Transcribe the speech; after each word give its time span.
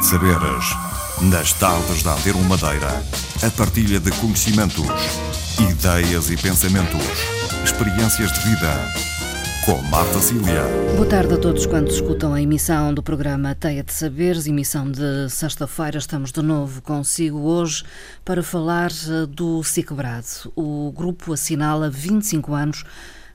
de 0.00 0.06
Saberes. 0.06 0.64
Nas 1.20 1.52
tardes 1.52 2.02
da 2.02 2.14
Antero 2.14 2.38
Madeira, 2.44 3.02
a 3.46 3.50
partilha 3.50 4.00
de 4.00 4.10
conhecimentos, 4.12 4.86
ideias 5.60 6.30
e 6.30 6.36
pensamentos, 6.38 7.04
experiências 7.62 8.32
de 8.32 8.40
vida. 8.40 8.74
Com 9.66 9.76
Marta 9.90 10.18
Cília. 10.20 10.64
Boa 10.96 11.06
tarde 11.06 11.34
a 11.34 11.36
todos 11.36 11.66
quantos 11.66 11.96
escutam 11.96 12.32
a 12.32 12.40
emissão 12.40 12.94
do 12.94 13.02
programa 13.02 13.54
Teia 13.54 13.84
de 13.84 13.92
Saberes, 13.92 14.46
emissão 14.46 14.90
de 14.90 15.28
sexta-feira. 15.28 15.98
Estamos 15.98 16.32
de 16.32 16.40
novo 16.40 16.80
consigo 16.80 17.40
hoje 17.40 17.84
para 18.24 18.42
falar 18.42 18.90
eh, 18.90 19.26
do 19.26 19.62
SICBRAD. 19.62 20.24
O 20.56 20.90
grupo 20.96 21.34
assinala 21.34 21.90
25 21.90 22.54
anos 22.54 22.84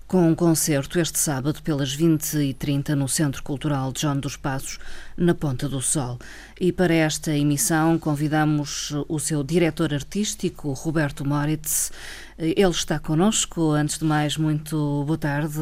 com 0.07 0.29
um 0.29 0.35
concerto 0.35 0.99
este 0.99 1.17
sábado 1.17 1.61
pelas 1.63 1.97
20h30 1.97 2.89
no 2.89 3.07
Centro 3.07 3.41
Cultural 3.41 3.91
de 3.91 4.01
João 4.01 4.19
dos 4.19 4.37
Passos, 4.37 4.77
na 5.17 5.33
Ponta 5.33 5.67
do 5.67 5.81
Sol. 5.81 6.19
E 6.59 6.71
para 6.71 6.93
esta 6.93 7.35
emissão 7.35 7.97
convidamos 7.97 8.93
o 9.07 9.19
seu 9.19 9.43
diretor 9.43 9.93
artístico, 9.93 10.71
Roberto 10.73 11.25
Moritz. 11.25 11.91
Ele 12.37 12.69
está 12.69 12.99
connosco. 12.99 13.71
Antes 13.71 13.97
de 13.97 14.05
mais, 14.05 14.37
muito 14.37 15.03
boa 15.05 15.17
tarde, 15.17 15.57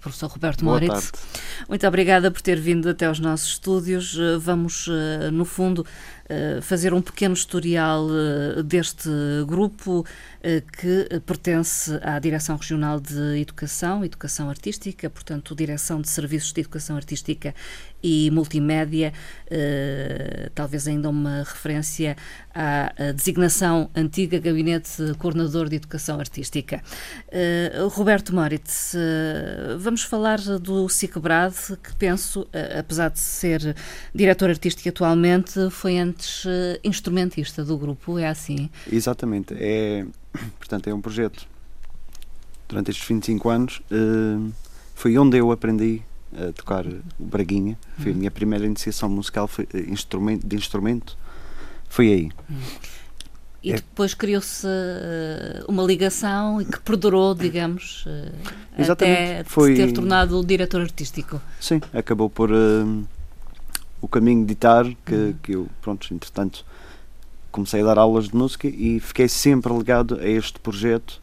professor 0.00 0.28
Roberto 0.28 0.64
boa 0.64 0.74
Moritz. 0.74 1.10
Tarde. 1.10 1.28
Muito 1.68 1.86
obrigada 1.86 2.30
por 2.30 2.40
ter 2.42 2.60
vindo 2.60 2.88
até 2.88 3.06
aos 3.06 3.20
nossos 3.20 3.50
estúdios. 3.50 4.18
Vamos, 4.40 4.88
no 5.32 5.44
fundo, 5.44 5.86
fazer 6.62 6.92
um 6.92 7.00
pequeno 7.00 7.34
historial 7.34 8.06
deste 8.64 9.08
grupo 9.46 10.04
que 10.78 11.20
pertence 11.26 11.98
à 12.02 12.18
Direção 12.18 12.56
Regional 12.56 13.00
de 13.00 13.40
Educação, 13.40 14.04
Educação 14.04 14.48
Artística, 14.48 15.08
portanto, 15.08 15.54
Direção 15.54 16.00
de 16.00 16.08
Serviços 16.08 16.52
de 16.52 16.60
Educação 16.60 16.96
Artística 16.96 17.54
e 18.02 18.30
Multimédia, 18.30 19.12
talvez 20.54 20.86
ainda 20.86 21.08
uma 21.08 21.38
referência 21.38 22.16
à 22.54 22.92
designação 23.12 23.90
antiga 23.94 24.38
Gabinete 24.38 25.14
Coordenador 25.18 25.68
de 25.68 25.76
Educação 25.76 26.20
Artística. 26.20 26.82
Roberto 27.90 28.34
Moritz, 28.34 28.94
vamos 29.78 30.02
falar 30.02 30.38
do 30.38 30.88
SICBRAD, 30.88 31.54
que 31.82 31.94
penso, 31.96 32.46
apesar 32.78 33.08
de 33.10 33.18
ser 33.18 33.74
diretor 34.14 34.50
artístico 34.50 34.88
atualmente, 34.88 35.70
foi 35.70 35.98
antes 35.98 36.17
instrumentista 36.84 37.64
do 37.64 37.76
grupo, 37.76 38.18
é 38.18 38.28
assim? 38.28 38.70
Exatamente, 38.90 39.54
é, 39.58 40.06
portanto 40.58 40.88
é 40.88 40.94
um 40.94 41.00
projeto. 41.00 41.46
Durante 42.68 42.90
estes 42.90 43.06
25 43.06 43.48
anos 43.48 43.82
foi 44.94 45.16
onde 45.16 45.38
eu 45.38 45.50
aprendi 45.50 46.02
a 46.36 46.52
tocar 46.52 46.86
o 46.86 47.02
Braguinha. 47.18 47.78
Foi 47.98 48.12
a 48.12 48.14
minha 48.14 48.30
primeira 48.30 48.66
iniciação 48.66 49.08
musical 49.08 49.48
foi, 49.48 49.66
instrumento, 49.88 50.46
de 50.46 50.56
instrumento. 50.56 51.16
Foi 51.88 52.12
aí. 52.12 52.30
E 53.62 53.72
depois 53.72 54.14
criou-se 54.14 54.66
uma 55.66 55.82
ligação 55.82 56.60
e 56.60 56.64
que 56.64 56.78
perdurou, 56.80 57.34
digamos, 57.34 58.04
Exatamente. 58.78 58.90
até 58.90 59.44
foi... 59.44 59.74
ter 59.74 59.92
tornado 59.92 60.38
o 60.38 60.44
diretor 60.44 60.80
artístico. 60.80 61.40
Sim, 61.60 61.80
acabou 61.92 62.30
por 62.30 62.52
uh, 62.52 63.06
o 64.00 64.08
caminho 64.08 64.42
de 64.42 64.48
ditar 64.48 64.84
que, 65.04 65.14
Uhum. 65.14 65.34
que 65.42 65.52
eu, 65.52 65.68
pronto, 65.80 66.12
entretanto, 66.12 66.64
comecei 67.50 67.80
a 67.82 67.84
dar 67.84 67.98
aulas 67.98 68.28
de 68.28 68.36
música 68.36 68.68
e 68.68 69.00
fiquei 69.00 69.28
sempre 69.28 69.72
ligado 69.72 70.16
a 70.20 70.26
este 70.26 70.58
projeto 70.60 71.20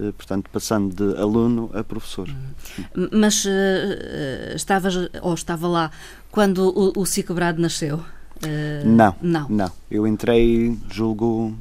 Uh, 0.00 0.12
portanto, 0.12 0.48
passando 0.52 0.94
de 0.94 1.20
aluno 1.20 1.70
a 1.74 1.82
professor. 1.82 2.28
Uhum. 2.28 3.08
Mas 3.10 3.44
uh, 3.44 4.54
estavas, 4.54 4.94
ou 5.20 5.34
estava 5.34 5.66
lá, 5.66 5.90
quando 6.30 6.68
o, 6.68 7.00
o 7.00 7.04
Cicobrado 7.04 7.60
nasceu? 7.60 7.96
Uh, 7.96 8.86
não, 8.86 9.16
não. 9.20 9.48
Não. 9.48 9.72
Eu 9.90 10.06
entrei, 10.06 10.78
julgo, 10.88 11.52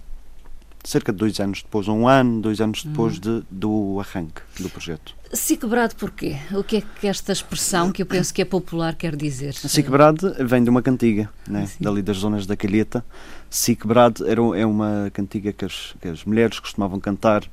cerca 0.88 1.12
de 1.12 1.18
dois 1.18 1.38
anos 1.42 1.62
depois, 1.62 1.88
um 1.90 2.08
ano, 2.08 2.40
dois 2.42 2.62
anos 2.62 2.84
depois 2.86 3.16
Uhum. 3.16 3.20
de, 3.20 3.46
do 3.52 4.00
arranque 4.00 4.42
do 4.58 4.70
projeto. 4.70 5.14
Cicobrado 5.34 5.94
porquê? 5.96 6.38
O 6.54 6.64
que 6.64 6.78
é 6.78 6.82
que 6.82 7.08
esta 7.08 7.34
expressão, 7.34 7.92
que 7.92 8.02
eu 8.02 8.06
penso 8.06 8.34
que 8.34 8.42
é 8.42 8.46
popular, 8.46 8.96
quer 8.96 9.14
dizer? 9.14 9.54
Cicobrado 9.54 10.34
vem 10.46 10.64
de 10.64 10.70
uma 10.70 10.82
cantiga, 10.82 11.30
né? 11.46 11.70
dali 11.82 12.02
das 12.02 12.18
zonas 12.18 12.46
da 12.46 12.56
Calheta. 12.56 13.04
Cicobrado 13.50 14.26
era, 14.26 14.40
é 14.58 14.66
uma 14.66 15.12
cantiga 15.14 15.52
que 15.52 15.66
as, 15.66 15.94
que 16.00 16.08
as 16.08 16.24
mulheres 16.24 16.58
costumavam 16.58 17.02
cantar 17.02 17.44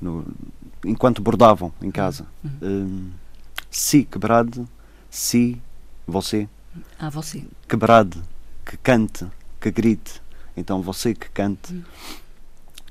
no, 0.00 0.24
enquanto 0.84 1.20
bordavam 1.20 1.72
em 1.82 1.90
casa. 1.90 2.24
Uhum. 2.44 2.50
Um, 2.62 3.10
si 3.68 4.06
si 5.10 5.60
você. 6.06 6.48
Ah, 6.96 7.10
você. 7.10 7.42
Quebrado, 7.68 8.22
que 8.64 8.76
cante, 8.76 9.26
que 9.60 9.72
grite. 9.72 10.22
Então 10.56 10.80
você 10.80 11.14
que 11.14 11.28
cante. 11.30 11.72
Uhum. 11.72 11.82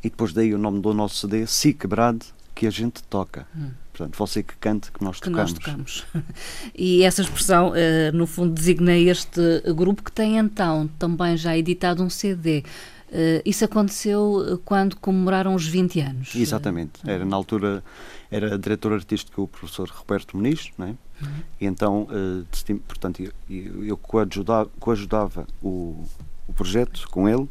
E 0.04 0.10
depois 0.10 0.34
daí 0.34 0.54
o 0.54 0.58
nome 0.58 0.82
do 0.82 0.94
nosso 0.94 1.28
CD, 1.28 1.46
si 1.46 1.74
quebrado, 1.74 2.26
que 2.56 2.68
a 2.68 2.70
gente 2.70 3.02
toca. 3.04 3.48
Uhum. 3.56 3.72
Portanto, 3.94 4.18
você 4.18 4.44
que 4.44 4.56
cante, 4.58 4.92
que 4.92 5.04
nós 5.04 5.20
que 5.20 5.30
tocamos. 5.30 5.52
Nós 5.52 5.60
tocamos. 5.60 6.06
E 6.76 7.04
essa 7.04 7.22
expressão, 7.22 7.72
uh, 7.72 8.16
no 8.16 8.28
fundo, 8.28 8.54
designa 8.54 8.96
este 8.96 9.42
grupo 9.76 10.04
que 10.04 10.12
tem 10.12 10.38
então 10.38 10.90
também 11.00 11.36
já 11.36 11.58
editado 11.58 12.04
um 12.04 12.10
CD. 12.10 12.64
Uh, 13.10 13.42
isso 13.46 13.66
aconteceu 13.66 14.62
quando 14.64 14.96
comemoraram 14.98 15.56
os 15.56 15.68
20 15.68 16.00
anos. 16.02 16.36
Exatamente. 16.36 17.02
Era 17.06 17.26
na 17.26 17.36
altura, 17.36 17.84
era 18.30 18.58
diretor 18.58 18.94
artístico 18.94 19.44
o 19.44 19.48
professor 19.48 19.90
Roberto 19.90 20.38
Muniz, 20.38 20.70
não 20.78 20.88
é? 20.88 20.90
Uhum. 20.90 21.30
E 21.60 21.66
então, 21.66 22.02
uh, 22.04 22.80
portanto, 22.88 23.22
eu, 23.50 23.84
eu 23.86 23.98
coadjudava, 23.98 24.70
coadjudava 24.80 25.48
o, 25.62 26.06
o 26.48 26.54
projeto 26.54 27.08
com 27.10 27.28
ele 27.28 27.50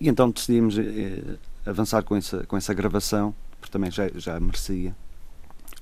e 0.00 0.08
então 0.08 0.30
decidimos 0.30 0.76
uh, 0.76 1.38
avançar 1.64 2.02
com 2.02 2.16
essa, 2.16 2.44
com 2.44 2.56
essa 2.56 2.74
gravação, 2.74 3.34
porque 3.60 3.72
também 3.72 3.90
já, 3.90 4.08
já 4.14 4.38
merecia 4.40 4.94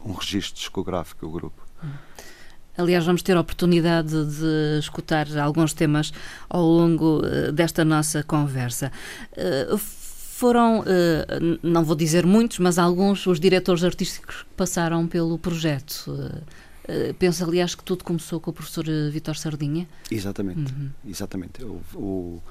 um 0.05 0.13
registro 0.13 0.55
discográfico 0.55 1.27
o 1.27 1.31
grupo. 1.31 1.63
Aliás, 2.77 3.05
vamos 3.05 3.23
ter 3.23 3.37
a 3.37 3.41
oportunidade 3.41 4.11
de 4.11 4.79
escutar 4.79 5.27
alguns 5.39 5.75
temas 5.75 6.13
ao 6.49 6.65
longo 6.65 7.21
uh, 7.21 7.53
desta 7.53 7.85
nossa 7.85 8.23
conversa. 8.23 8.91
Uh, 9.33 9.79
foram, 9.79 10.83
não 11.63 11.85
vou 11.85 11.95
dizer 11.95 12.27
muitos, 12.27 12.59
mas 12.59 12.77
alguns 12.77 13.29
os 13.29 13.39
diretores 13.39 13.85
artísticos 13.85 14.43
que 14.43 14.55
passaram 14.57 15.07
pelo 15.07 15.39
projeto. 15.39 16.13
penso, 17.17 17.45
aliás, 17.45 17.77
que 17.77 17.85
tudo 17.85 18.03
começou 18.03 18.41
com 18.41 18.51
o 18.51 18.53
professor 18.53 18.85
Vítor 19.13 19.37
Sardinha. 19.37 19.87
Exatamente, 20.11 20.73
uhum. 20.73 20.91
exatamente. 21.07 21.63
O, 21.63 21.81
o, 21.95 22.43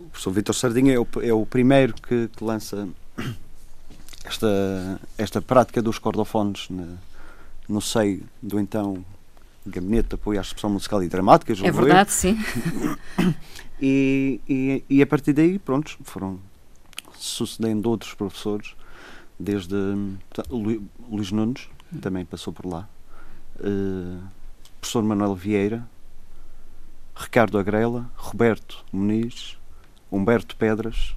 o 0.00 0.08
professor 0.10 0.30
Vítor 0.32 0.54
Sardinha 0.54 0.94
é 0.94 0.98
o, 0.98 1.06
é 1.22 1.32
o 1.32 1.44
primeiro 1.44 1.94
que, 1.94 2.28
que, 2.28 2.42
lança 2.42 2.88
esta, 4.24 5.00
esta 5.18 5.42
prática 5.42 5.82
dos 5.82 5.98
cordofones 5.98 6.68
no, 6.70 6.98
no 7.68 7.80
seio 7.80 8.22
do 8.42 8.58
então 8.58 9.04
Gabinete 9.66 10.08
de 10.08 10.14
Apoio 10.14 10.38
à 10.38 10.42
Expressão 10.42 10.70
Musical 10.70 11.02
e 11.02 11.08
Dramática. 11.08 11.52
É 11.52 11.70
verdade, 11.70 12.10
eu. 12.10 12.14
sim. 12.14 12.38
E, 13.82 14.42
e, 14.46 14.84
e, 14.90 15.00
a 15.00 15.06
partir 15.06 15.32
daí, 15.32 15.58
pronto, 15.58 15.96
foram 16.02 16.38
sucedendo 17.14 17.88
outros 17.88 18.12
professores, 18.12 18.74
desde 19.38 19.74
Luís 20.50 21.32
Nunes, 21.32 21.66
também 22.02 22.26
passou 22.26 22.52
por 22.52 22.66
lá, 22.66 22.86
uh, 23.58 24.22
professor 24.82 25.02
Manuel 25.02 25.34
Vieira, 25.34 25.88
Ricardo 27.16 27.58
Agrela, 27.58 28.10
Roberto 28.16 28.84
Muniz, 28.92 29.56
Humberto 30.10 30.56
Pedras, 30.56 31.14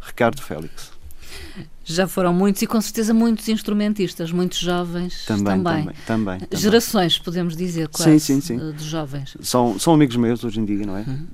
Ricardo 0.00 0.42
Félix. 0.42 0.92
Já 1.84 2.06
foram 2.06 2.34
muitos 2.34 2.60
e 2.60 2.66
com 2.66 2.80
certeza 2.80 3.14
muitos 3.14 3.48
instrumentistas, 3.48 4.30
muitos 4.30 4.58
jovens 4.58 5.24
também. 5.24 5.44
Também, 5.44 5.62
também, 5.64 5.94
também, 6.06 6.38
também. 6.40 6.60
Gerações, 6.60 7.18
podemos 7.18 7.56
dizer, 7.56 7.88
quase, 7.88 8.20
sim, 8.20 8.40
sim, 8.40 8.58
sim. 8.58 8.72
de 8.72 8.84
jovens. 8.84 9.36
São, 9.40 9.78
são 9.78 9.94
amigos 9.94 10.16
meus 10.16 10.44
hoje 10.44 10.60
em 10.60 10.66
dia, 10.66 10.84
não 10.84 10.96
é? 10.96 11.00
Uhum. 11.00 11.26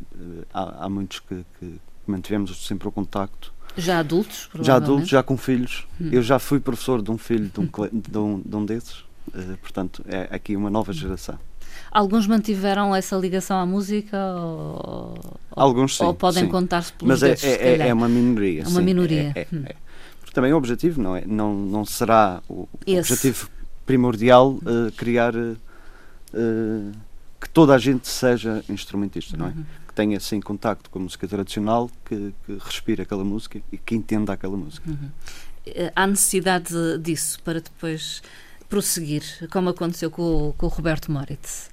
Há, 0.53 0.85
há, 0.85 0.89
muitos 0.89 1.19
que, 1.21 1.45
que, 1.59 1.81
mantivemos 2.07 2.65
sempre 2.65 2.87
o 2.87 2.93
contacto. 2.93 3.53
Já 3.77 3.99
adultos, 3.99 4.49
Já 4.61 4.77
adultos, 4.77 5.09
já 5.09 5.23
com 5.25 5.37
filhos. 5.37 5.89
Uhum. 5.99 6.11
Eu 6.13 6.23
já 6.23 6.39
fui 6.39 6.61
professor 6.61 7.03
de 7.03 7.11
um 7.11 7.19
filho 7.19 7.51
de 7.53 7.61
um, 7.61 7.67
de 7.93 8.19
um, 8.19 8.41
de 8.41 8.57
um 8.57 8.65
desses. 8.65 8.99
Uh, 9.29 9.57
portanto, 9.61 10.05
é 10.07 10.29
aqui 10.31 10.55
uma 10.55 10.71
nova 10.71 10.93
geração. 10.93 11.39
Alguns 11.95 12.27
mantiveram 12.27 12.93
essa 12.93 13.17
ligação 13.17 13.57
à 13.57 13.65
música 13.65 14.19
ou, 14.35 15.15
Alguns 15.53 15.97
sim, 15.97 16.05
ou 16.05 16.13
podem 16.13 16.49
contar-se 16.49 16.93
pelos 16.93 17.09
Mas 17.09 17.21
dedos, 17.21 17.45
é, 17.45 17.77
é, 17.77 17.89
é, 17.89 17.95
uma 17.95 18.09
minoria. 18.09 18.63
É 18.63 18.67
uma 18.67 18.81
sim, 18.81 18.85
minoria. 18.85 19.33
É, 19.33 19.47
hum. 19.53 19.63
Porque 20.19 20.35
também 20.35 20.53
o 20.53 20.57
objetivo 20.57 21.01
não, 21.01 21.15
é, 21.15 21.25
não, 21.25 21.55
não 21.55 21.85
será 21.85 22.43
o 22.49 22.69
objetivo 22.85 23.49
primordial 23.87 24.55
uh, 24.55 24.91
criar 24.97 25.37
uh, 25.37 25.55
que 27.41 27.49
toda 27.51 27.73
a 27.73 27.79
gente 27.79 28.09
seja 28.09 28.65
instrumentista, 28.69 29.37
não 29.37 29.47
é? 29.47 29.51
Uhum. 29.51 29.65
Que 29.87 29.95
tenha 29.95 30.17
assim 30.17 30.41
contacto 30.41 30.91
com 30.91 30.99
a 30.99 31.03
música 31.03 31.29
tradicional, 31.29 31.89
que, 32.05 32.35
que 32.45 32.59
respire 32.59 33.03
aquela 33.03 33.23
música 33.23 33.61
e 33.71 33.79
que 33.79 33.95
entenda 33.95 34.33
aquela 34.33 34.57
música. 34.57 34.91
Uhum. 34.91 35.11
Há 35.95 36.07
necessidade 36.09 36.75
disso 36.99 37.39
para 37.45 37.61
depois 37.61 38.21
prosseguir, 38.75 39.23
como 39.53 39.69
aconteceu 39.69 40.11
com, 40.11 40.53
com 40.59 40.67
o 40.67 40.69
Roberto 40.69 41.13
Moritz. 41.13 41.71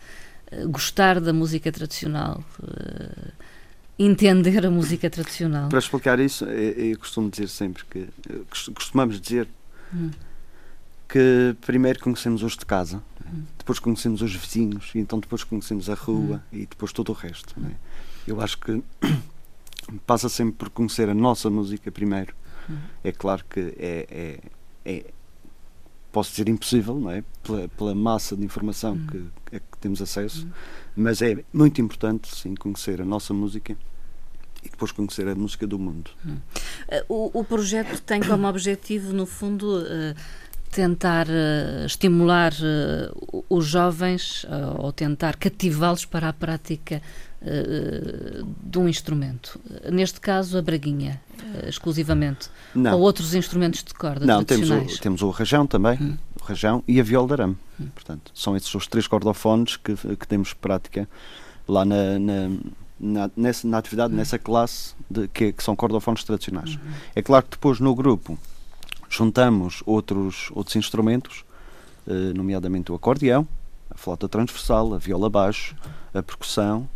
gostar 0.70 1.20
da 1.20 1.34
música 1.34 1.72
tradicional, 1.72 2.44
entender 3.98 4.64
a 4.64 4.70
música 4.70 5.10
tradicional? 5.10 5.68
Para 5.70 5.80
explicar 5.80 6.20
isso, 6.20 6.46
eu, 6.46 6.96
costumo 7.00 7.28
dizer 7.28 7.48
sempre 7.48 7.84
que 7.86 8.08
costumamos 8.76 9.20
dizer 9.20 9.48
hum. 9.92 10.12
que 11.10 11.56
primeiro 11.62 12.00
conhecemos 12.00 12.44
os 12.44 12.56
de 12.56 12.68
casa, 12.68 13.02
hum. 13.26 13.46
depois 13.58 13.80
conhecemos 13.80 14.22
os 14.22 14.36
vizinhos, 14.36 14.92
e 14.94 15.00
então 15.00 15.20
depois 15.20 15.44
conhecemos 15.44 15.90
a 15.90 15.96
rua 15.96 16.44
hum. 16.54 16.58
e 16.60 16.68
depois 16.68 16.94
todo 16.94 17.10
o 17.10 17.14
resto. 17.14 17.56
É? 17.66 17.72
Eu 18.28 18.40
acho 18.42 18.60
que 18.60 18.84
passa 20.06 20.30
sempre 20.30 20.54
por 20.54 20.70
conhecer 20.70 21.10
a 21.10 21.16
nossa 21.16 21.50
música 21.50 21.92
primeiro. 21.92 22.36
Uhum. 22.70 22.78
É 23.04 23.12
claro 23.12 23.44
que 23.50 23.74
é, 23.80 24.06
é, 24.12 24.40
é, 24.86 25.06
posso 26.12 26.32
dizer 26.32 26.50
impossível, 26.50 27.00
não 27.00 27.12
é? 27.12 27.24
Pela, 27.44 27.68
pela 27.70 27.96
massa 27.96 28.36
de 28.36 28.44
informação 28.44 28.94
uhum. 28.94 29.08
que, 29.08 29.60
que, 29.60 29.78
temos 29.80 30.02
acesso, 30.02 30.44
uhum. 30.46 30.52
mas 30.96 31.22
é 31.22 31.44
muito 31.52 31.82
importante 31.82 32.36
sim 32.36 32.54
conhecer 32.54 33.02
a 33.02 33.06
nossa 33.06 33.34
música 33.34 33.76
e 34.64 34.70
depois 34.70 34.92
conhecer 34.92 35.28
a 35.28 35.34
música 35.34 35.66
do 35.66 35.80
mundo. 35.80 36.12
Uhum. 36.24 36.38
O, 37.10 37.40
o, 37.40 37.44
projeto 37.44 38.00
tem 38.02 38.22
como 38.22 38.46
objetivo, 38.48 39.12
no 39.14 39.26
fundo, 39.26 39.80
uh, 39.80 40.16
tentar 40.70 41.28
uh, 41.28 41.86
estimular 41.86 42.54
uh, 42.54 43.44
os 43.50 43.66
jovens 43.66 44.46
ou 44.78 44.92
tentar 44.92 45.36
cativá-los 45.38 46.06
para 46.06 46.30
a 46.30 46.34
prática 46.34 47.02
de 48.62 48.78
um 48.78 48.88
instrumento. 48.88 49.60
Neste 49.92 50.22
caso, 50.22 50.60
a 50.60 50.62
braguinha, 50.62 51.20
exclusivamente. 51.68 52.50
Não. 52.74 52.94
Ou 52.94 53.02
outros 53.02 53.34
instrumentos 53.34 53.84
de 53.84 53.94
corda 53.94 54.26
Não, 54.26 54.44
temos 54.44 54.70
o, 54.70 55.02
temos 55.02 55.22
o 55.22 55.30
rajão 55.30 55.66
também, 55.68 55.98
hum. 56.02 56.18
o 56.40 56.44
rajão 56.44 56.84
e 56.88 57.00
a 57.00 57.04
viola 57.04 57.28
de 57.28 57.34
arame. 57.34 57.58
Hum. 57.80 57.88
Portanto, 57.94 58.32
são 58.34 58.56
esses 58.56 58.74
os 58.74 58.88
três 58.88 59.08
cordofones 59.08 59.78
que, 59.78 59.96
que 59.96 60.28
temos 60.28 60.54
prática 60.54 61.08
lá 61.68 61.86
na, 61.86 62.20
na 62.20 62.50
na, 63.04 63.32
nessa, 63.36 63.68
na 63.68 63.80
atividade, 63.80 64.14
hum. 64.14 64.18
nessa 64.18 64.38
classe 64.38 64.94
de, 65.10 65.28
que, 65.28 65.52
que, 65.52 65.64
são 65.64 65.76
cordofones 65.76 66.24
tradicionais. 66.24 66.76
Uhum. 66.76 66.92
É 67.16 67.22
claro 67.24 67.46
que 67.46 67.52
depois 67.52 67.80
no 67.80 67.96
grupo 67.96 68.38
juntamos 69.10 69.82
outros, 69.88 70.52
outros 70.54 70.76
instrumentos, 70.76 71.44
eh, 72.08 72.32
nomeadamente 72.36 72.92
o 72.92 72.96
acordeão, 72.96 73.48
a 73.90 73.98
flauta 73.98 74.30
transversal, 74.30 74.94
a 74.94 75.00
viola 75.00 75.32
baixo, 75.32 75.76
a 76.14 76.22
percussão, 76.22 76.88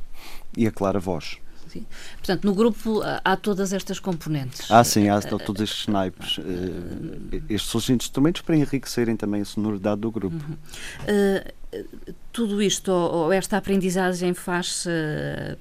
e 0.56 0.66
a 0.68 0.72
clara 0.72 1.00
voz. 1.00 1.38
Sim. 1.76 1.86
Portanto, 2.18 2.46
no 2.46 2.54
grupo 2.54 3.02
há 3.24 3.36
todas 3.36 3.74
estas 3.74 4.00
componentes. 4.00 4.72
Ah, 4.72 4.84
sim, 4.84 5.10
há 5.10 5.20
todos 5.22 5.62
estes 5.62 5.88
naipes. 5.88 6.38
Uh, 6.38 7.44
estes 7.50 7.70
são 7.70 7.80
os 7.80 7.90
instrumentos 7.90 8.42
para 8.42 8.56
enriquecerem 8.56 9.18
também 9.18 9.42
a 9.42 9.46
sonoridade 9.46 10.02
do 10.02 10.10
grupo. 10.12 10.36
Uhum. 10.36 10.54
Uh, 10.54 11.66
tudo 12.32 12.62
isto, 12.62 12.90
ou, 12.90 13.34
esta 13.34 13.58
aprendizagem, 13.58 14.34
faz-se, 14.34 14.90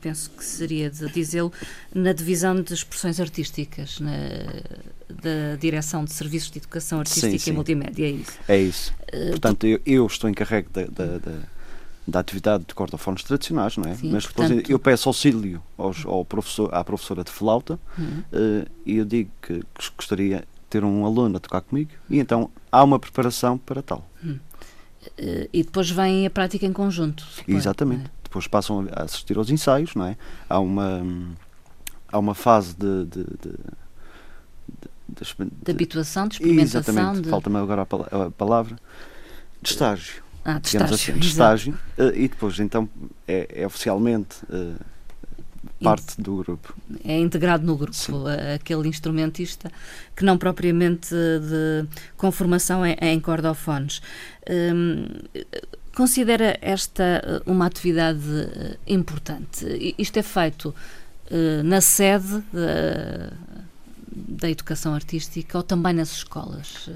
penso 0.00 0.30
que 0.30 0.44
seria 0.44 0.88
de 0.88 1.08
dizê-lo, 1.08 1.52
na 1.92 2.12
divisão 2.12 2.60
de 2.60 2.72
expressões 2.72 3.18
artísticas, 3.18 3.98
na, 3.98 4.12
da 5.08 5.56
Direção 5.58 6.04
de 6.04 6.12
Serviços 6.12 6.52
de 6.52 6.58
Educação 6.58 7.00
Artística 7.00 7.30
sim, 7.30 7.38
sim. 7.38 7.50
e 7.50 7.52
Multimédia, 7.52 8.06
é 8.06 8.10
isso? 8.10 8.38
É 8.46 8.58
isso. 8.58 8.94
Portanto, 9.30 9.66
eu, 9.66 9.80
eu, 9.84 10.06
estou 10.06 10.30
encarregue 10.30 10.68
da, 10.70 10.84
da, 12.06 12.12
da 12.12 12.14
da 12.14 12.20
atividade 12.20 12.64
de 12.66 12.74
cordofones 12.74 13.22
tradicionais, 13.22 13.76
não 13.76 13.90
é? 13.90 13.94
Sim, 13.94 14.10
Mas 14.12 14.26
depois 14.26 14.48
portanto... 14.48 14.70
eu 14.70 14.78
peço 14.78 15.08
auxílio 15.08 15.62
aos, 15.76 16.04
ao 16.04 16.24
professor, 16.24 16.74
à 16.74 16.84
professora 16.84 17.24
de 17.24 17.30
flauta 17.30 17.78
uhum. 17.98 18.22
uh, 18.32 18.70
e 18.84 18.96
eu 18.96 19.04
digo 19.04 19.30
que, 19.42 19.62
gostaria 19.96 20.38
de 20.38 20.44
ter 20.68 20.84
um 20.84 21.04
aluno 21.04 21.36
a 21.36 21.40
tocar 21.40 21.60
comigo 21.60 21.90
e 22.10 22.18
então 22.18 22.50
há 22.70 22.82
uma 22.84 22.98
preparação 22.98 23.58
para 23.58 23.82
tal. 23.82 24.08
Uhum. 24.22 24.38
Uh, 25.18 25.48
e 25.52 25.62
depois 25.62 25.90
vem 25.90 26.26
a 26.26 26.30
prática 26.30 26.64
em 26.66 26.72
conjunto. 26.72 27.22
Suponho, 27.24 27.56
Exatamente. 27.56 28.04
É? 28.04 28.10
Depois 28.24 28.46
passam 28.46 28.86
a 28.92 29.02
assistir 29.02 29.36
aos 29.36 29.50
ensaios, 29.50 29.94
não 29.94 30.06
é? 30.06 30.16
Há 30.48 30.58
uma, 30.58 31.02
há 32.10 32.18
uma 32.18 32.34
fase 32.34 32.74
de, 32.76 33.04
de, 33.04 33.24
de 33.24 33.54
de, 35.06 35.24
de, 35.64 35.70
habituação, 35.70 36.26
de 36.26 36.34
experimentação. 36.36 36.80
Exatamente, 36.80 37.24
de... 37.24 37.30
falta-me 37.30 37.58
agora 37.58 37.82
a, 37.82 38.30
palavra, 38.30 38.76
de 39.62 39.70
estágio. 39.70 40.23
Ah, 40.44 40.58
de 40.58 40.68
estágio. 40.68 40.94
Assim, 40.94 41.12
de 41.14 41.26
estágio 41.26 41.78
uh, 41.98 42.14
e 42.14 42.28
depois 42.28 42.60
então 42.60 42.88
é, 43.26 43.62
é 43.62 43.66
oficialmente 43.66 44.36
uh, 44.50 44.74
parte 45.82 46.20
do 46.20 46.36
grupo. 46.36 46.74
É 47.02 47.18
integrado 47.18 47.64
no 47.64 47.76
grupo, 47.76 47.94
Sim. 47.94 48.12
aquele 48.54 48.88
instrumentista 48.88 49.70
que 50.14 50.24
não 50.24 50.36
propriamente 50.36 51.10
de, 51.14 51.88
com 52.16 52.30
formação 52.30 52.84
em, 52.84 52.94
em 53.00 53.18
cordofones. 53.20 54.02
Um, 54.48 55.06
considera 55.94 56.58
esta 56.60 57.42
uma 57.46 57.66
atividade 57.66 58.20
importante? 58.86 59.94
Isto 59.96 60.18
é 60.18 60.22
feito 60.22 60.74
uh, 61.30 61.62
na 61.64 61.80
sede 61.80 62.42
da, 62.52 63.32
da 64.14 64.50
educação 64.50 64.94
artística 64.94 65.56
ou 65.56 65.64
também 65.64 65.94
nas 65.94 66.12
escolas? 66.12 66.90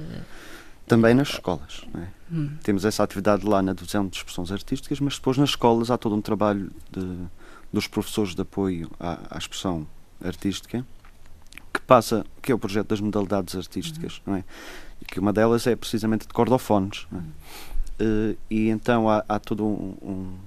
Também 0.88 1.14
nas 1.14 1.28
escolas. 1.28 1.84
É? 1.94 2.06
Hum. 2.32 2.56
Temos 2.62 2.84
essa 2.84 3.02
atividade 3.02 3.46
lá 3.46 3.62
na 3.62 3.72
divisão 3.72 4.06
de 4.06 4.16
expressões 4.16 4.50
artísticas, 4.50 5.00
mas 5.00 5.14
depois 5.14 5.38
nas 5.38 5.50
escolas 5.50 5.90
há 5.90 5.98
todo 5.98 6.14
um 6.14 6.20
trabalho 6.20 6.70
de, 6.90 7.16
dos 7.72 7.86
professores 7.86 8.34
de 8.34 8.42
apoio 8.42 8.90
à, 8.98 9.18
à, 9.30 9.38
expressão 9.38 9.86
artística 10.24 10.84
que 11.72 11.80
passa, 11.82 12.24
que 12.42 12.50
é 12.50 12.54
o 12.54 12.58
projeto 12.58 12.88
das 12.88 13.00
modalidades 13.00 13.54
artísticas, 13.54 14.20
hum. 14.26 14.30
não 14.30 14.36
é? 14.36 14.44
E 15.00 15.04
que 15.04 15.20
uma 15.20 15.32
delas 15.32 15.66
é 15.66 15.76
precisamente 15.76 16.26
de 16.26 16.32
cordofones. 16.32 17.06
É? 17.12 17.16
Uh, 18.02 18.38
e 18.50 18.68
então 18.68 19.08
há, 19.08 19.24
há 19.28 19.38
todo 19.38 19.64
um, 19.64 19.96
um 20.02 20.38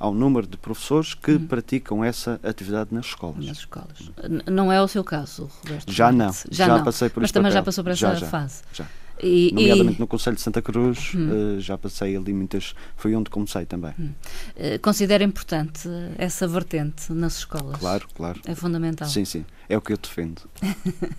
há 0.00 0.08
um 0.08 0.14
número 0.14 0.46
de 0.46 0.56
professores 0.56 1.12
que 1.12 1.32
hum. 1.32 1.46
praticam 1.46 2.02
essa 2.02 2.40
atividade 2.42 2.92
nas 2.92 3.04
escolas. 3.04 3.44
Nas 3.44 3.58
escolas. 3.58 4.10
Não 4.46 4.72
é 4.72 4.80
o 4.80 4.88
seu 4.88 5.04
caso, 5.04 5.50
Roberto? 5.62 5.92
Já 5.92 6.10
não. 6.10 6.32
Já, 6.50 6.66
já 6.66 6.78
não. 6.78 6.84
passei 6.84 7.10
por 7.10 7.20
Mas 7.20 7.30
também 7.30 7.50
papel. 7.50 7.60
já 7.60 7.64
passou 7.64 7.84
por 7.84 7.90
essa 7.90 8.16
já, 8.16 8.26
fase. 8.26 8.62
Já. 8.72 8.86
E, 9.22 9.50
Nomeadamente 9.52 9.96
e... 9.96 10.00
no 10.00 10.06
Conselho 10.06 10.36
de 10.36 10.42
Santa 10.42 10.62
Cruz, 10.62 11.12
hum. 11.14 11.56
uh, 11.56 11.60
já 11.60 11.76
passei 11.76 12.16
ali 12.16 12.32
muitas. 12.32 12.74
Foi 12.96 13.14
onde 13.14 13.30
comecei 13.30 13.66
também. 13.66 13.92
Hum. 13.98 14.10
Uh, 14.56 14.78
considera 14.80 15.22
importante 15.24 15.88
essa 16.18 16.46
vertente 16.46 17.12
nas 17.12 17.38
escolas? 17.38 17.78
Claro, 17.78 18.08
claro. 18.14 18.40
É 18.46 18.54
fundamental. 18.54 19.08
Sim, 19.08 19.24
sim. 19.24 19.44
É 19.68 19.76
o 19.76 19.80
que 19.80 19.92
eu 19.92 19.96
defendo. 19.96 20.42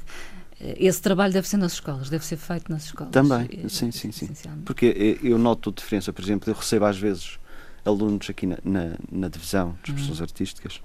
Esse 0.60 1.02
trabalho 1.02 1.34
deve 1.34 1.48
ser 1.48 1.58
nas 1.58 1.74
escolas, 1.74 2.08
deve 2.08 2.24
ser 2.24 2.38
feito 2.38 2.72
nas 2.72 2.86
escolas. 2.86 3.12
Também, 3.12 3.50
sim, 3.68 3.92
sim, 3.92 4.12
sim. 4.12 4.30
Porque 4.64 5.18
eu 5.24 5.40
noto 5.40 5.72
diferença, 5.72 6.14
por 6.14 6.24
exemplo, 6.24 6.48
eu 6.52 6.54
recebo 6.54 6.86
às 6.86 7.00
vezes 7.00 7.40
alunos 7.84 8.30
aqui 8.30 8.46
na, 8.46 8.60
na, 8.64 8.96
na 9.12 9.28
divisão 9.28 9.76
de 9.84 9.90
expressões 9.90 10.20
hum. 10.20 10.24
artísticas, 10.24 10.82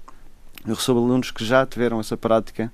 eu 0.65 0.73
recebo 0.73 0.97
alunos 0.97 1.29
que 1.29 1.45
já 1.45 1.63
tiveram 1.63 1.99
essa 1.99 2.17
prática 2.17 2.73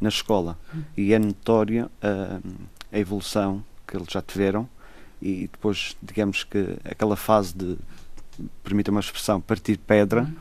na 0.00 0.08
escola 0.08 0.58
hum. 0.74 0.82
e 0.96 1.12
é 1.12 1.18
notória 1.18 1.86
uh, 1.86 2.68
a 2.90 2.98
evolução 2.98 3.62
que 3.88 3.96
eles 3.96 4.08
já 4.10 4.20
tiveram 4.20 4.68
e 5.20 5.48
depois, 5.50 5.96
digamos 6.02 6.44
que 6.44 6.76
aquela 6.84 7.16
fase 7.16 7.54
de, 7.56 7.76
permita 8.62 8.90
uma 8.90 9.00
expressão, 9.00 9.40
partir 9.40 9.78
pedra, 9.78 10.22
hum. 10.22 10.34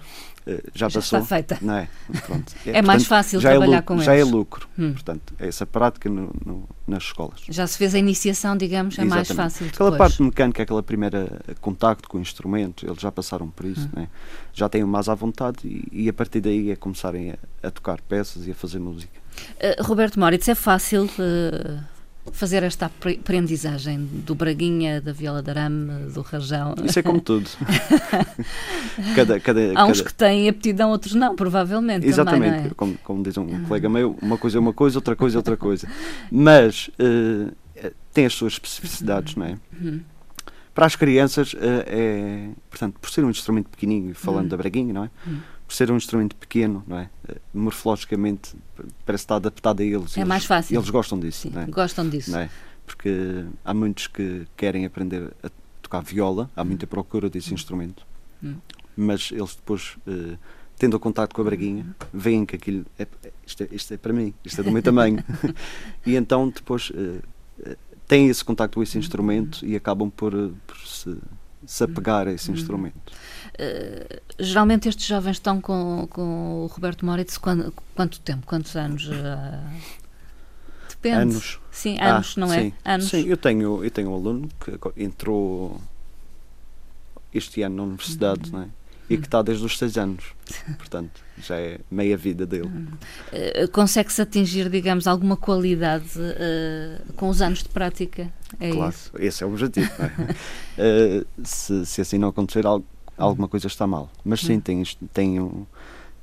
Eh, 0.47 0.63
já, 0.73 0.87
já 0.87 0.99
passou. 0.99 1.19
Está 1.19 1.35
feita. 1.35 1.57
Não 1.61 1.75
é? 1.75 1.89
Pronto. 2.25 2.55
É, 2.65 2.69
é 2.69 2.73
portanto, 2.73 2.87
mais 2.87 3.05
fácil 3.05 3.39
é 3.39 3.41
trabalhar 3.41 3.77
é 3.77 3.81
com 3.81 3.99
já 3.99 4.15
eles. 4.15 4.25
Já 4.25 4.29
é 4.29 4.31
lucro. 4.31 4.67
Hum. 4.79 4.93
Portanto, 4.93 5.33
é 5.39 5.47
essa 5.47 5.65
prática 5.65 6.09
no, 6.09 6.33
no, 6.45 6.69
nas 6.87 7.03
escolas. 7.03 7.41
Já 7.49 7.67
se 7.67 7.77
fez 7.77 7.93
a 7.93 7.99
iniciação, 7.99 8.55
digamos, 8.55 8.97
é 8.97 9.03
Exatamente. 9.03 9.33
mais 9.35 9.53
fácil 9.53 9.67
Aquela 9.67 9.97
parte 9.97 10.23
mecânica, 10.23 10.63
aquela 10.63 10.81
primeira 10.81 11.41
contacto 11.59 12.07
com 12.07 12.17
o 12.17 12.21
instrumento, 12.21 12.85
eles 12.85 13.01
já 13.01 13.11
passaram 13.11 13.49
por 13.49 13.65
isso, 13.65 13.87
hum. 13.87 14.01
né? 14.01 14.07
já 14.53 14.69
têm 14.69 14.83
mais 14.85 15.09
à 15.09 15.15
vontade 15.15 15.59
e, 15.65 15.87
e, 15.91 16.09
a 16.09 16.13
partir 16.13 16.39
daí 16.39 16.71
é 16.71 16.75
começarem 16.75 17.31
a, 17.31 17.67
a 17.67 17.71
tocar 17.71 17.99
peças 18.01 18.47
e 18.47 18.51
a 18.51 18.55
fazer 18.55 18.79
música. 18.79 19.19
Uh, 19.57 19.83
Roberto 19.83 20.19
Moritz, 20.19 20.47
é 20.47 20.55
fácil 20.55 21.05
uh, 21.05 21.83
fazer 22.31 22.63
esta 22.63 22.85
aprendizagem 22.85 23.99
do 24.25 24.35
Braguinha, 24.35 25.01
da 25.01 25.11
viola 25.11 25.41
de 25.41 25.49
arame, 25.49 26.11
do 26.11 26.21
rajão. 26.21 26.75
Isso 26.83 26.99
é 26.99 27.03
como 27.03 27.19
tudo. 27.21 27.49
cada, 29.15 29.39
cada, 29.39 29.59
Há 29.75 29.85
uns 29.85 29.99
cada... 29.99 30.09
que 30.09 30.13
têm 30.15 30.49
aptidão, 30.49 30.89
outros 30.91 31.13
não, 31.13 31.35
provavelmente. 31.35 32.05
Exatamente, 32.05 32.55
também, 32.55 32.71
é? 32.71 32.73
como, 32.75 32.97
como, 33.03 33.23
diz 33.23 33.37
um 33.37 33.63
colega 33.65 33.89
meu, 33.89 34.17
uma 34.21 34.37
coisa 34.37 34.57
é 34.57 34.59
uma 34.59 34.73
coisa, 34.73 34.97
outra 34.97 35.15
coisa 35.15 35.37
é 35.37 35.39
outra 35.39 35.57
coisa. 35.57 35.87
Mas 36.31 36.89
uh, 36.99 37.51
tem 38.13 38.25
as 38.25 38.33
suas 38.33 38.53
especificidades, 38.53 39.35
não 39.35 39.45
é? 39.45 39.57
Uhum. 39.81 40.01
Para 40.73 40.85
as 40.85 40.95
crianças, 40.95 41.53
uh, 41.53 41.57
é, 41.87 42.49
portanto, 42.69 42.99
por 42.99 43.09
ser 43.09 43.23
um 43.25 43.29
instrumento 43.29 43.69
pequenininho, 43.69 44.13
falando 44.13 44.43
uhum. 44.43 44.49
da 44.49 44.57
Braguinha, 44.57 44.93
não 44.93 45.03
é? 45.05 45.09
Uhum 45.25 45.56
por 45.67 45.73
ser 45.73 45.91
um 45.91 45.97
instrumento 45.97 46.35
pequeno, 46.35 46.81
não 46.87 46.97
é? 46.97 47.09
Eh, 47.27 47.35
morfologicamente 47.53 48.55
parece 49.05 49.23
estar 49.23 49.35
adaptado 49.35 49.81
a 49.81 49.83
eles. 49.83 50.17
É 50.17 50.23
mais 50.23 50.45
fácil. 50.45 50.77
Eles 50.77 50.89
gostam 50.89 51.19
disso, 51.19 51.49
Sim, 51.49 51.59
é? 51.59 51.65
Gostam 51.65 52.07
disso. 52.07 52.35
É? 52.37 52.49
Porque 52.85 53.43
há 53.65 53.73
muitos 53.73 54.07
que 54.07 54.47
querem 54.55 54.85
aprender 54.85 55.29
a 55.43 55.49
tocar 55.81 56.01
viola, 56.01 56.49
há 56.55 56.63
muita 56.63 56.87
procura 56.87 57.29
desse 57.29 57.51
hum. 57.51 57.55
instrumento, 57.55 58.07
hum. 58.41 58.55
mas 58.95 59.29
eles 59.31 59.55
depois, 59.55 59.97
uh, 60.07 60.37
tendo 60.77 60.95
o 60.95 60.99
contato 60.99 61.35
com 61.35 61.41
a 61.41 61.45
braguinha, 61.45 61.85
veem 62.13 62.45
que 62.45 62.55
aquilo 62.55 62.85
é, 62.97 63.05
isto, 63.45 63.63
é, 63.63 63.67
isto 63.69 63.93
é 63.93 63.97
para 63.97 64.13
mim, 64.13 64.33
isto 64.45 64.61
é 64.61 64.63
do 64.63 64.71
meu 64.71 64.81
tamanho. 64.81 65.21
e 66.07 66.15
então 66.15 66.47
depois 66.47 66.91
uh, 66.91 67.21
têm 68.07 68.29
esse 68.29 68.43
contato 68.43 68.75
com 68.75 68.83
esse 68.83 68.97
instrumento 68.97 69.65
e 69.65 69.75
acabam 69.75 70.09
por, 70.09 70.31
por 70.65 70.77
se 70.77 71.17
se 71.65 71.83
apegar 71.83 72.27
a 72.27 72.31
esse 72.31 72.51
instrumento. 72.51 73.11
Uh, 73.53 74.21
geralmente 74.39 74.87
estes 74.87 75.05
jovens 75.05 75.37
estão 75.37 75.59
com, 75.59 76.07
com 76.09 76.63
o 76.63 76.67
Roberto 76.67 77.05
Moritz 77.05 77.37
quando, 77.37 77.73
quanto 77.95 78.19
tempo? 78.19 78.45
Quantos 78.45 78.75
anos? 78.75 79.07
Uh, 79.07 79.69
depende. 80.89 81.17
Anos. 81.17 81.59
Sim, 81.71 81.97
anos, 81.99 82.35
ah, 82.37 82.39
não 82.39 82.49
sim. 82.49 82.73
é? 82.85 82.93
Anos. 82.93 83.09
Sim, 83.09 83.25
eu 83.27 83.37
tenho, 83.37 83.83
eu 83.83 83.91
tenho 83.91 84.11
um 84.11 84.15
aluno 84.15 84.49
que 84.59 85.03
entrou 85.03 85.81
este 87.33 87.61
ano 87.61 87.75
na 87.75 87.83
universidade, 87.83 88.51
não 88.51 88.63
é? 88.63 88.67
E 89.09 89.17
que 89.17 89.25
está 89.25 89.41
desde 89.41 89.65
os 89.65 89.77
seis 89.77 89.97
anos. 89.97 90.25
Portanto, 90.77 91.21
já 91.41 91.57
é 91.57 91.79
meia 91.89 92.17
vida 92.17 92.45
dele. 92.45 92.67
Uh, 92.67 93.67
Consegue-se 93.71 94.21
atingir, 94.21 94.69
digamos, 94.69 95.07
alguma 95.07 95.37
qualidade 95.37 96.19
uh, 96.19 97.13
com 97.13 97.29
os 97.29 97.41
anos 97.41 97.63
de 97.63 97.69
prática? 97.69 98.31
É 98.59 98.71
claro, 98.71 98.89
isso? 98.89 99.11
esse 99.19 99.43
é 99.43 99.47
o 99.47 99.49
objetivo. 99.51 99.89
É? 100.77 101.21
uh, 101.21 101.27
se, 101.43 101.85
se, 101.85 102.01
assim 102.01 102.17
não 102.17 102.29
acontecer, 102.29 102.65
alguma 103.17 103.47
coisa 103.47 103.67
está 103.67 103.87
mal. 103.87 104.09
Mas 104.25 104.41
sim, 104.41 104.59
tem, 104.59 104.83
tem, 105.13 105.67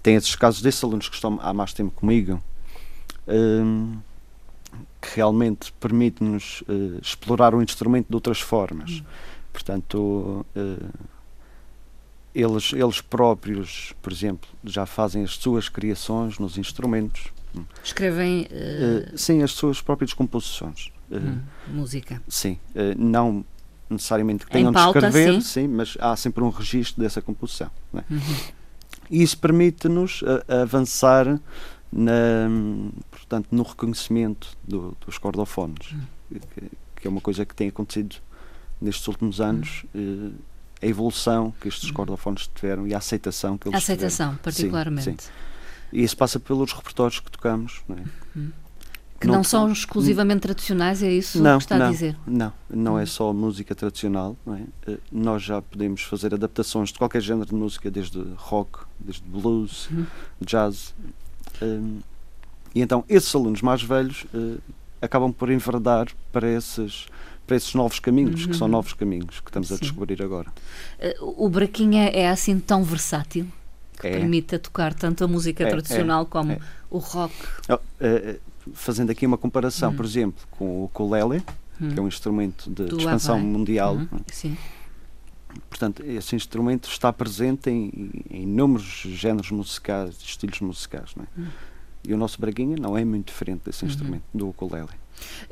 tem 0.02 0.16
esses 0.16 0.34
casos 0.36 0.60
desses 0.60 0.82
alunos 0.84 1.08
que 1.08 1.14
estão 1.14 1.38
há 1.40 1.52
mais 1.54 1.72
tempo 1.72 1.90
comigo. 1.92 2.42
Hum, 3.26 3.96
que 5.00 5.16
realmente 5.16 5.72
permite-nos 5.78 6.64
explorar 7.00 7.54
o 7.54 7.62
instrumento 7.62 8.08
de 8.08 8.14
outras 8.14 8.40
formas. 8.40 8.90
Hum. 8.90 9.04
Portanto, 9.52 10.46
eles, 12.34 12.72
eles 12.72 13.00
próprios, 13.00 13.94
por 14.02 14.12
exemplo, 14.12 14.48
já 14.64 14.84
fazem 14.84 15.22
as 15.22 15.36
suas 15.36 15.68
criações 15.68 16.38
nos 16.38 16.58
instrumentos. 16.58 17.32
Escrevem. 17.82 18.48
Uh... 18.50 19.16
Sim, 19.16 19.42
as 19.42 19.52
suas 19.52 19.80
próprias 19.80 20.12
composições. 20.12 20.92
Uh, 21.10 21.40
música. 21.68 22.20
Sim, 22.26 22.58
não 22.96 23.44
necessariamente 23.88 24.46
que 24.46 24.50
tenham 24.50 24.72
pauta, 24.72 24.98
de 24.98 25.06
escrever, 25.06 25.34
sim. 25.34 25.40
sim. 25.40 25.68
mas 25.68 25.96
há 26.00 26.16
sempre 26.16 26.42
um 26.42 26.48
registro 26.48 27.00
dessa 27.00 27.22
composição. 27.22 27.70
É? 27.92 27.98
Uhum. 28.10 28.36
E 29.10 29.22
isso 29.22 29.38
permite-nos 29.38 30.24
avançar 30.48 31.38
na, 31.92 32.48
portanto, 33.10 33.48
no 33.52 33.62
reconhecimento 33.62 34.56
do, 34.66 34.96
dos 35.06 35.18
cordofones, 35.18 35.92
uhum. 35.92 36.40
que, 36.54 36.70
que, 36.96 37.06
é 37.06 37.10
uma 37.10 37.20
coisa 37.20 37.44
que 37.44 37.54
tem 37.54 37.68
acontecido 37.68 38.16
nestes 38.80 39.06
últimos 39.06 39.40
anos. 39.40 39.84
Uhum 39.94 40.32
a 40.84 40.86
evolução 40.86 41.52
que 41.60 41.66
estes 41.66 41.90
cordofones 41.90 42.48
tiveram 42.54 42.86
e 42.86 42.94
a 42.94 42.98
aceitação 42.98 43.56
que 43.56 43.66
eles 43.66 43.74
a 43.74 43.78
aceitação, 43.78 44.26
tiveram. 44.26 44.42
particularmente. 44.42 45.04
Sim, 45.04 45.16
sim. 45.18 45.30
E 45.92 46.02
isso 46.02 46.16
passa 46.16 46.38
pelos 46.38 46.72
repertórios 46.72 47.20
que 47.20 47.30
tocamos. 47.30 47.82
Não 47.88 47.96
é? 47.96 48.00
uhum. 48.36 48.50
Que 49.18 49.28
não, 49.28 49.36
não 49.36 49.44
são 49.44 49.72
exclusivamente 49.72 50.40
tradicionais, 50.40 51.02
é 51.02 51.10
isso 51.10 51.40
não, 51.40 51.56
que 51.56 51.64
está 51.64 51.78
não, 51.78 51.86
a 51.86 51.90
dizer? 51.90 52.16
Não, 52.26 52.52
não 52.68 52.98
é 52.98 53.02
uhum. 53.02 53.06
só 53.06 53.32
música 53.32 53.74
tradicional. 53.74 54.36
É? 54.46 54.92
Eh, 54.92 54.98
nós 55.10 55.42
já 55.42 55.62
podemos 55.62 56.02
fazer 56.02 56.34
adaptações 56.34 56.92
de 56.92 56.98
qualquer 56.98 57.22
género 57.22 57.46
de 57.46 57.54
música, 57.54 57.90
desde 57.90 58.20
rock, 58.36 58.80
desde 58.98 59.22
blues, 59.22 59.88
uhum. 59.90 60.04
jazz. 60.42 60.94
Um, 61.62 62.00
e 62.74 62.82
então 62.82 63.04
esses 63.08 63.32
alunos 63.34 63.62
mais 63.62 63.82
velhos 63.82 64.26
uh, 64.34 64.60
acabam 65.00 65.32
por 65.32 65.48
enverdar 65.48 66.08
para 66.32 66.50
esses 66.50 67.06
para 67.46 67.56
esses 67.56 67.74
novos 67.74 67.98
caminhos, 67.98 68.44
uhum. 68.44 68.50
que 68.50 68.56
são 68.56 68.66
uhum. 68.66 68.72
novos 68.72 68.92
caminhos 68.92 69.40
que 69.40 69.50
estamos 69.50 69.68
Sim. 69.68 69.74
a 69.74 69.78
descobrir 69.78 70.22
agora. 70.22 70.50
Uh, 71.20 71.44
o 71.44 71.48
Braquinha 71.48 72.08
é 72.08 72.28
assim 72.28 72.58
tão 72.58 72.82
versátil 72.82 73.46
que 74.00 74.06
é. 74.06 74.12
permite 74.12 74.58
tocar 74.58 74.94
tanto 74.94 75.24
a 75.24 75.28
música 75.28 75.64
é, 75.64 75.68
tradicional 75.68 76.22
é, 76.22 76.26
como 76.26 76.52
é. 76.52 76.58
o 76.90 76.98
rock. 76.98 77.34
Oh, 77.68 77.74
uh, 77.74 78.40
fazendo 78.72 79.10
aqui 79.10 79.26
uma 79.26 79.38
comparação, 79.38 79.90
uhum. 79.90 79.96
por 79.96 80.04
exemplo, 80.04 80.42
com 80.50 80.64
o 80.64 80.84
ukulele, 80.84 81.42
que 81.78 81.84
é 81.84 81.88
um 81.88 82.02
uhum. 82.02 82.08
instrumento 82.08 82.70
de, 82.70 82.86
de 82.86 82.96
expansão 82.96 83.36
Havaí. 83.36 83.46
mundial. 83.46 83.96
Uhum. 83.96 84.08
Sim. 84.28 84.56
Portanto, 85.68 86.02
esse 86.04 86.34
instrumento 86.34 86.88
está 86.88 87.12
presente 87.12 87.70
em, 87.70 88.10
em 88.30 88.42
inúmeros 88.42 89.02
géneros 89.06 89.50
musicais, 89.50 90.16
estilos 90.20 90.60
musicais. 90.60 91.14
Não 91.16 91.24
é? 91.24 91.40
Uhum. 91.40 91.46
E 92.06 92.14
o 92.14 92.16
nosso 92.16 92.40
braguinha 92.40 92.76
não 92.76 92.96
é 92.96 93.04
muito 93.04 93.28
diferente 93.28 93.62
desse 93.64 93.84
instrumento, 93.84 94.24
do 94.32 94.48
ukulele. 94.48 94.88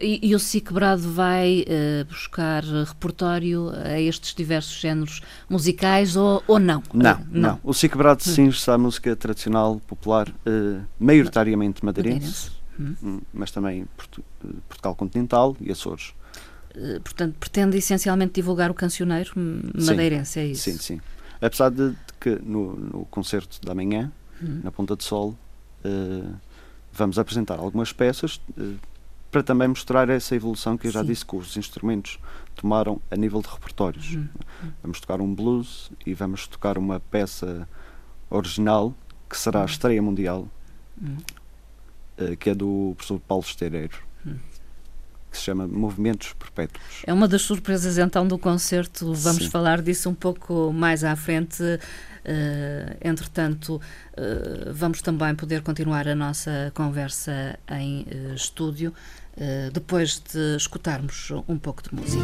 E, 0.00 0.30
e 0.30 0.34
o 0.34 0.38
SIC 0.38 0.72
Brado 0.72 1.02
vai 1.12 1.64
uh, 1.68 2.04
buscar 2.06 2.64
repertório 2.64 3.70
a 3.70 4.00
estes 4.00 4.34
diversos 4.34 4.80
géneros 4.80 5.20
musicais 5.48 6.16
ou, 6.16 6.42
ou 6.46 6.58
não? 6.58 6.82
Não, 6.92 7.12
uh, 7.12 7.26
não, 7.30 7.40
não. 7.40 7.60
O 7.62 7.72
SIC 7.72 7.96
Brado 7.96 8.22
hum. 8.26 8.32
cinge-se 8.32 8.70
à 8.70 8.76
música 8.76 9.14
tradicional, 9.14 9.80
popular, 9.86 10.28
uh, 10.28 10.82
maioritariamente 10.98 11.84
madeirense, 11.84 12.50
hum. 12.78 12.94
hum. 13.02 13.20
mas 13.32 13.50
também 13.50 13.86
Portu 13.96 14.24
Portugal 14.68 14.94
continental 14.96 15.56
e 15.60 15.70
Açores. 15.70 16.12
portanto, 17.04 17.36
pretende 17.38 17.76
essencialmente 17.76 18.32
divulgar 18.34 18.70
o 18.72 18.74
cancioneiro 18.74 19.32
madeirense, 19.36 20.32
sim, 20.32 20.40
é 20.40 20.46
isso? 20.46 20.62
Sim, 20.70 20.78
sim. 20.78 21.00
Apesar 21.40 21.70
de, 21.70 21.90
de 21.90 21.96
que 22.20 22.30
no, 22.42 22.74
no, 22.74 23.04
concerto 23.06 23.64
da 23.64 23.72
manhã, 23.72 24.10
hum. 24.42 24.60
na 24.64 24.72
Ponta 24.72 24.96
de 24.96 25.04
Sol, 25.04 25.36
vamos 26.92 27.18
apresentar 27.20 27.58
algumas 27.60 27.92
peças 27.92 28.40
para 29.32 29.42
também 29.42 29.66
mostrar 29.66 30.10
essa 30.10 30.36
evolução 30.36 30.76
que 30.76 30.86
eu 30.86 30.90
já 30.92 31.00
Sim. 31.00 31.06
disse 31.06 31.24
que 31.24 31.34
os 31.34 31.56
instrumentos 31.56 32.18
tomaram 32.54 33.00
a 33.10 33.16
nível 33.16 33.40
de 33.40 33.48
repertórios. 33.48 34.14
Uhum. 34.14 34.28
Vamos 34.82 35.00
tocar 35.00 35.22
um 35.22 35.34
blues 35.34 35.90
e 36.04 36.12
vamos 36.12 36.46
tocar 36.46 36.76
uma 36.76 37.00
peça 37.00 37.66
original 38.28 38.94
que 39.28 39.38
será 39.38 39.60
a 39.60 39.62
uhum. 39.62 39.66
estreia 39.66 40.02
mundial, 40.02 40.46
uhum. 41.00 41.16
uh, 42.18 42.36
que 42.36 42.50
é 42.50 42.54
do 42.54 42.92
professor 42.94 43.18
Paulo 43.20 43.42
Esteireiro. 43.42 43.96
Uhum. 44.26 44.36
Que 45.30 45.38
se 45.38 45.44
chama 45.44 45.66
Movimentos 45.66 46.34
Perpétuos. 46.34 47.02
É 47.06 47.12
uma 47.12 47.26
das 47.26 47.40
surpresas 47.40 47.96
então 47.96 48.28
do 48.28 48.38
concerto. 48.38 49.14
Vamos 49.14 49.44
Sim. 49.44 49.50
falar 49.50 49.80
disso 49.80 50.10
um 50.10 50.14
pouco 50.14 50.70
mais 50.74 51.02
à 51.04 51.16
frente. 51.16 51.62
Uh, 51.62 52.96
entretanto, 53.00 53.80
uh, 54.12 54.72
vamos 54.74 55.00
também 55.00 55.34
poder 55.34 55.62
continuar 55.62 56.06
a 56.06 56.14
nossa 56.14 56.70
conversa 56.74 57.58
em 57.70 58.02
uh, 58.02 58.34
estúdio. 58.34 58.92
Eh, 59.36 59.70
depois 59.72 60.22
de 60.32 60.56
escutarmos 60.56 61.30
um 61.48 61.58
pouco 61.58 61.82
de 61.82 61.94
música. 61.94 62.22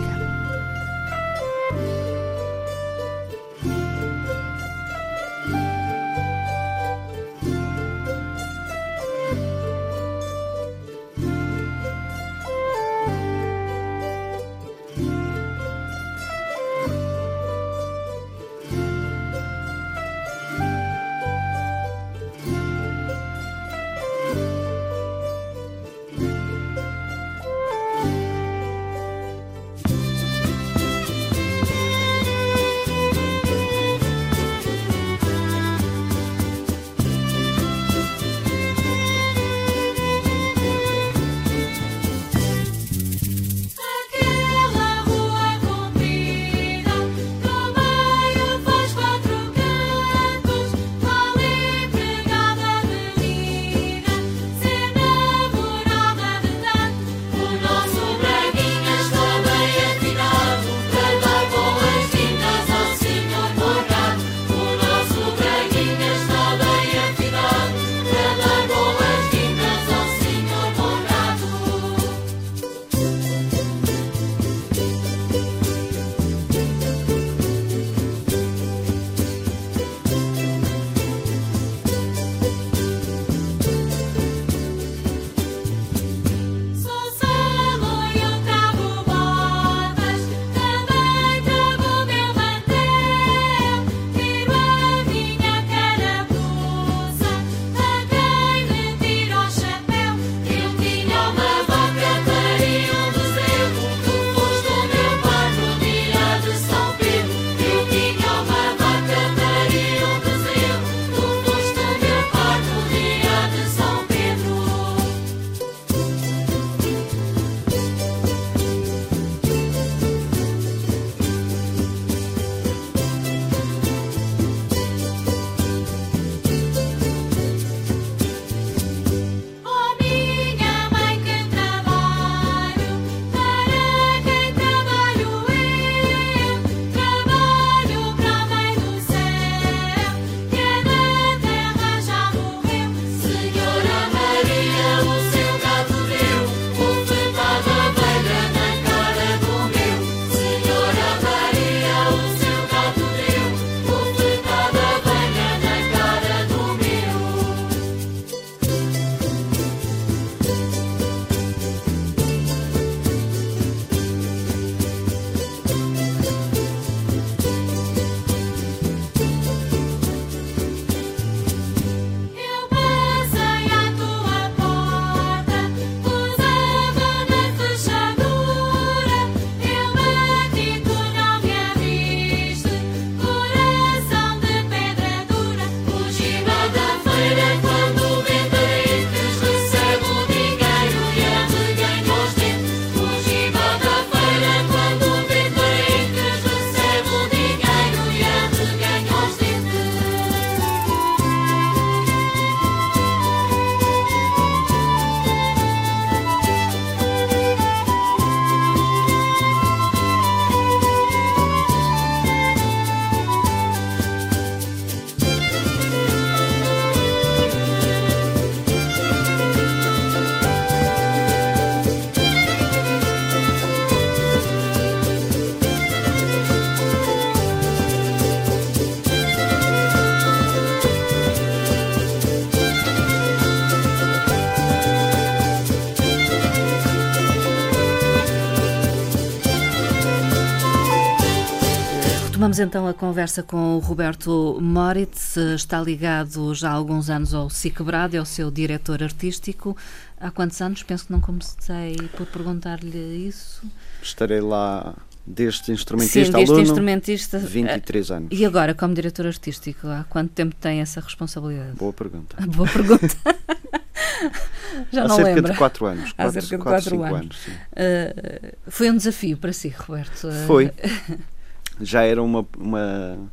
Retomamos 242.58 242.60
então 242.60 242.88
a 242.88 242.94
conversa 242.94 243.42
com 243.42 243.76
o 243.76 243.78
Roberto 243.78 244.58
Moritz, 244.60 245.36
está 245.36 245.80
ligado 245.80 246.52
já 246.54 246.70
há 246.70 246.72
alguns 246.72 247.08
anos 247.08 247.32
ao 247.32 247.48
Cicbrado, 247.48 248.16
é 248.16 248.20
o 248.20 248.24
seu 248.24 248.50
diretor 248.50 249.00
artístico. 249.00 249.76
Há 250.20 250.30
quantos 250.30 250.60
anos? 250.60 250.82
Penso 250.82 251.06
que 251.06 251.12
não 251.12 251.20
comecei 251.20 251.96
por 252.16 252.26
perguntar-lhe 252.26 253.28
isso. 253.28 253.62
Estarei 254.02 254.40
lá 254.40 254.96
desde 255.24 255.70
instrumentista 255.70 256.24
Sim, 256.24 256.32
desde 256.32 256.52
aluno, 256.52 256.66
instrumentista. 256.66 257.38
23 257.38 258.10
anos. 258.10 258.28
E 258.32 258.44
agora, 258.44 258.74
como 258.74 258.92
diretor 258.92 259.26
artístico, 259.26 259.86
há 259.86 260.04
quanto 260.08 260.30
tempo 260.30 260.56
tem 260.56 260.80
essa 260.80 261.00
responsabilidade? 261.00 261.76
Boa 261.76 261.92
pergunta. 261.92 262.36
Boa 262.48 262.68
pergunta. 262.68 263.06
Já 264.92 265.04
Há 265.04 265.08
não 265.08 265.16
cerca 265.16 265.34
lembra. 265.34 265.52
de 265.52 265.58
4 265.58 265.86
anos. 265.86 266.14
Há 266.18 266.30
cerca 266.30 266.56
de 266.56 266.58
quatro, 266.58 266.62
quatro 266.62 266.90
cinco 266.90 267.04
anos. 267.04 267.14
anos. 267.14 267.36
Uh, 267.46 268.56
foi 268.66 268.90
um 268.90 268.96
desafio 268.96 269.36
para 269.36 269.52
si, 269.52 269.68
Roberto? 269.68 270.28
Foi. 270.46 270.72
Já 271.80 272.02
era 272.02 272.22
uma, 272.22 272.46
uma, 272.56 273.30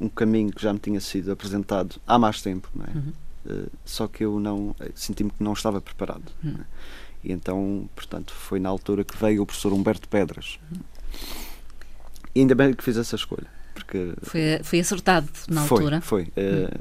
um 0.00 0.08
caminho 0.08 0.50
que 0.52 0.62
já 0.62 0.72
me 0.72 0.78
tinha 0.78 1.00
sido 1.00 1.30
apresentado 1.32 1.96
há 2.06 2.18
mais 2.18 2.40
tempo, 2.42 2.68
não 2.74 2.84
é? 2.84 2.90
Uhum. 2.96 3.12
Uh, 3.46 3.70
só 3.84 4.06
que 4.08 4.24
eu 4.24 4.40
não 4.40 4.74
senti-me 4.94 5.30
que 5.30 5.42
não 5.42 5.52
estava 5.52 5.80
preparado. 5.80 6.32
Uhum. 6.42 6.52
não 6.52 6.60
é? 6.60 6.64
E 7.22 7.32
então, 7.32 7.88
portanto, 7.94 8.32
foi 8.34 8.58
na 8.60 8.68
altura 8.68 9.02
que 9.04 9.16
veio 9.16 9.42
o 9.42 9.46
professor 9.46 9.72
Humberto 9.72 10.08
Pedras. 10.08 10.58
Uhum. 10.70 10.80
E 12.34 12.40
ainda 12.40 12.54
bem 12.54 12.72
que 12.74 12.82
fiz 12.82 12.96
essa 12.96 13.14
escolha, 13.16 13.46
porque 13.72 14.12
Foi, 14.22 14.60
foi 14.62 14.80
acertado 14.80 15.28
na 15.48 15.62
foi, 15.64 15.78
altura? 15.78 16.00
Foi, 16.00 16.22
uh, 16.24 16.80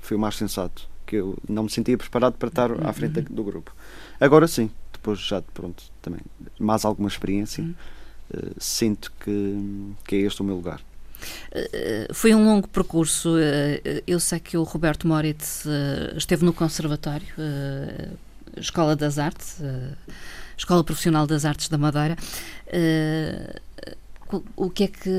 foi 0.00 0.16
o 0.16 0.20
mais 0.20 0.36
sensato, 0.36 0.88
que 1.06 1.16
eu 1.16 1.36
não 1.48 1.64
me 1.64 1.70
sentia 1.70 1.98
preparado 1.98 2.34
para 2.34 2.48
estar 2.48 2.70
à 2.86 2.92
frente 2.92 3.18
Uhum. 3.18 3.24
do 3.30 3.44
grupo. 3.44 3.74
Agora 4.18 4.48
sim, 4.48 4.70
depois 4.92 5.18
já 5.20 5.42
pronto, 5.42 5.82
também 6.00 6.20
mais 6.58 6.84
alguma 6.84 7.08
experiência, 7.08 7.62
Uhum. 7.62 7.74
Sinto 8.58 9.12
que, 9.20 9.94
que 10.06 10.16
é 10.16 10.18
este 10.20 10.40
o 10.40 10.44
meu 10.44 10.56
lugar. 10.56 10.80
Uh, 11.52 12.14
foi 12.14 12.34
um 12.34 12.44
longo 12.44 12.66
percurso. 12.68 13.30
Uh, 13.36 14.02
eu 14.06 14.18
sei 14.20 14.40
que 14.40 14.56
o 14.56 14.62
Roberto 14.62 15.06
Moritz 15.06 15.64
esteve 16.16 16.44
no 16.44 16.52
Conservatório, 16.52 17.26
Escola 18.56 18.96
das 18.96 19.18
Artes, 19.18 19.58
Escola 20.56 20.82
Profissional 20.84 21.26
das 21.26 21.44
Artes 21.44 21.68
da 21.68 21.78
Madeira. 21.78 22.16
O 24.56 24.70
que 24.70 24.84
é 24.84 24.88
que 24.88 25.10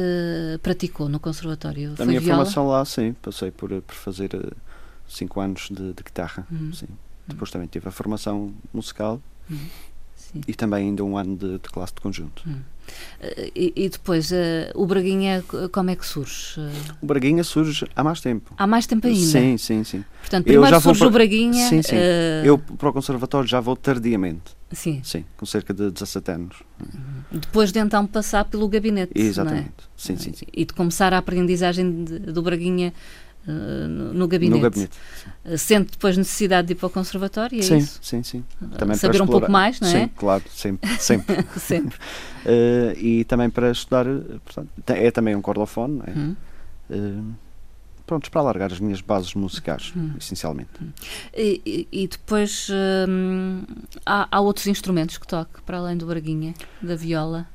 praticou 0.64 1.10
no 1.10 1.20
Conservatório? 1.20 1.94
A 1.94 1.96
Foi 1.98 2.06
minha 2.06 2.20
viola? 2.22 2.38
formação 2.46 2.68
lá, 2.68 2.84
sim, 2.86 3.14
passei 3.22 3.52
por, 3.52 3.70
por 3.82 3.94
fazer 3.96 4.30
cinco 5.08 5.42
anos 5.42 5.68
de, 5.70 5.92
de 5.94 6.04
guitarra, 6.04 6.48
Uhum. 6.50 6.72
sim. 6.74 6.88
Depois 7.28 7.52
também 7.52 7.68
tive 7.68 7.88
a 7.90 7.92
formação 7.92 8.54
musical 8.74 9.22
Uhum. 9.50 9.58
Sim. 10.22 10.42
e 10.48 10.54
também 10.54 10.88
ainda 10.90 11.04
um 11.04 11.18
ano 11.18 11.36
de, 11.36 11.54
de 11.54 11.70
classe 11.70 11.94
de 11.94 12.02
conjunto. 12.02 12.44
Uh, 12.48 13.52
e, 13.56 13.74
e 13.76 13.90
depois, 13.90 14.32
uh, 14.32 14.36
o 14.76 14.86
Braguinha, 14.86 15.44
como 15.72 15.90
é 15.92 15.96
que 15.96 16.06
surge? 16.06 16.60
O 17.02 17.06
Braguinha 17.06 17.44
surge 17.44 17.86
há 17.96 18.04
mais 18.04 18.20
tempo. 18.22 18.54
há 18.58 18.68
mais 18.68 18.86
tempo 18.86 19.08
ainda? 19.08 19.20
Sim, 19.20 19.58
sim, 19.58 19.84
sim. 19.84 20.04
Portanto, 20.22 20.42
Eu 20.48 20.54
primeiro 20.54 20.70
já 20.76 20.80
vou 20.80 20.82
surge 20.94 21.00
para- 21.00 21.08
o 21.08 21.12
Braguinha. 21.12 21.70
Sim, 21.70 21.82
sim. 21.82 21.96
uh, 21.96 22.46
Eu 22.46 22.58
para 22.58 22.90
o 22.90 22.94
conservatório 22.94 23.48
já 23.48 23.60
vou 23.60 23.76
tardiamente, 23.76 24.52
sim. 24.72 25.00
sim, 25.04 25.24
com 25.38 25.46
cerca 25.46 25.74
de 25.74 25.90
17 25.92 26.32
anos. 26.32 26.58
Depois 27.32 27.72
de 27.72 27.80
então 27.80 28.06
passar 28.06 28.46
pelo 28.46 28.68
gabinete. 28.68 29.12
é? 29.16 29.22
Exatamente. 29.22 29.72
Sim, 29.96 30.18
sim. 30.18 30.34
E 30.52 30.66
de 30.66 30.74
começar 30.74 31.14
a 31.14 31.18
aprendizagem 31.20 32.04
de- 32.04 32.20
do 32.20 32.42
Braguinha 32.42 32.94
no, 33.48 34.28
gabinete. 34.28 34.56
No 34.58 34.62
gabinete. 34.62 34.98
Uh, 35.46 35.58
Sente 35.58 35.92
depois 35.92 36.16
necessidade 36.18 36.68
de 36.68 36.74
ir 36.74 36.76
para 36.76 36.88
o 36.88 36.90
conservatório, 36.90 37.60
é 37.60 37.64
sim, 37.64 37.78
isso? 37.78 38.00
sim, 38.02 38.22
sim. 38.24 38.44
Uh, 38.62 38.68
Também 38.78 38.96
Saber 38.98 39.22
um 39.22 39.26
pouco 39.28 39.52
mais, 39.52 39.80
não 39.80 39.88
é? 39.88 39.92
Sim, 39.92 40.08
claro, 40.16 40.44
sempre. 40.50 40.90
sempre. 41.00 41.46
Sempre. 41.60 41.98
Eh, 42.44 42.96
e 42.98 43.24
também 43.26 43.52
para 43.52 43.70
estudar, 43.70 44.08
eh, 44.08 44.40
portanto, 44.44 44.70
é 44.90 45.12
também 45.12 45.36
um 45.36 45.42
cordofone, 45.44 45.98
não 46.00 46.06
é? 46.08 46.12
Hum. 46.18 46.36
Eh, 46.90 47.22
prontos, 48.08 48.30
para 48.30 48.42
alargar 48.42 48.74
as 48.74 48.80
minhas 48.80 49.00
bases 49.00 49.36
musicais, 49.36 49.94
Hum. 49.96 50.14
essencialmente. 50.20 50.72
E, 51.38 51.62
e- 51.64 51.88
e 52.04 52.08
depois 52.08 52.68
hum, 53.08 53.62
há, 54.04 54.28
há 54.32 54.40
outros 54.42 54.66
instrumentos 54.66 55.20
que 55.20 55.28
toque, 55.28 55.62
para 55.62 55.78
além 55.78 55.96
do 55.96 56.08
Braguinha, 56.08 56.56
da 56.82 56.96
viola, 56.96 57.48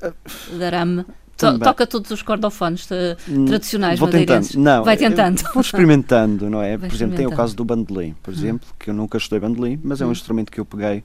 da 0.56 0.66
arame. 0.66 1.04
To- 1.36 1.46
também. 1.46 1.58
toca 1.60 1.86
todos 1.86 2.10
os 2.10 2.22
cordofones 2.22 2.88
uh, 2.90 2.94
Hum, 3.28 3.44
tradicionais 3.44 3.98
Vou 3.98 4.08
madeirenses. 4.08 4.52
tentando. 4.52 4.64
Não, 4.64 4.84
Vai 4.84 4.96
tentando. 4.96 5.42
Vou 5.52 5.60
experimentando, 5.60 6.48
não 6.48 6.62
é? 6.62 6.76
Vai 6.78 6.88
por 6.88 6.94
exemplo, 6.94 7.16
tem 7.16 7.26
o 7.26 7.30
caso 7.30 7.54
do 7.54 7.64
bandolim, 7.64 8.14
por 8.22 8.32
Hum. 8.32 8.36
exemplo, 8.36 8.68
que 8.78 8.88
eu 8.90 8.94
nunca 8.94 9.18
estudei 9.18 9.40
bandolim, 9.40 9.78
mas 9.84 10.00
é 10.00 10.04
um 10.06 10.08
Hum. 10.08 10.12
instrumento 10.12 10.50
que 10.50 10.58
eu 10.58 10.64
peguei, 10.64 11.04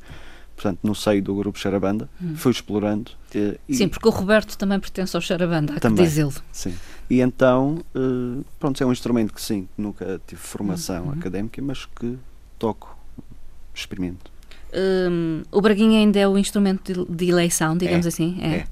portanto, 0.56 0.80
no 0.84 0.96
seio 0.96 1.22
do 1.22 1.36
grupo 1.36 1.60
Xarabanda, 1.60 2.10
Hum. 2.22 2.34
fui 2.36 2.52
explorando. 2.52 3.12
eh, 3.36 3.58
e- 3.68 3.76
Sim, 3.76 3.88
porque 3.90 4.08
o 4.08 4.12
Roberto 4.12 4.58
também 4.58 4.80
pertence 4.80 5.16
ao 5.16 5.22
Charabanda, 5.22 5.74
há 5.74 5.76
que 5.76 5.82
Também. 5.82 6.06
dizê-lo. 6.06 6.34
Sim. 6.52 6.76
E 7.10 7.20
então, 7.22 7.80
eh, 7.96 8.42
pronto, 8.60 8.82
é 8.82 8.86
um 8.86 8.92
instrumento 8.92 9.34
que 9.34 9.42
sim, 9.42 9.68
nunca 9.78 10.22
tive 10.28 10.40
formação 10.42 11.06
Uhum. 11.08 11.12
académica, 11.12 11.62
mas 11.62 11.86
que 11.86 12.18
toco, 12.58 12.98
experimento. 13.76 14.32
Hum, 14.74 15.44
o 15.52 15.60
Braguinha 15.62 16.00
ainda 16.00 16.18
é 16.20 16.26
o 16.28 16.38
instrumento 16.38 17.06
de, 17.06 17.14
de 17.14 17.30
eleição, 17.30 17.76
digamos 17.78 18.06
É, 18.06 18.10
assim? 18.10 18.38
é. 18.42 18.66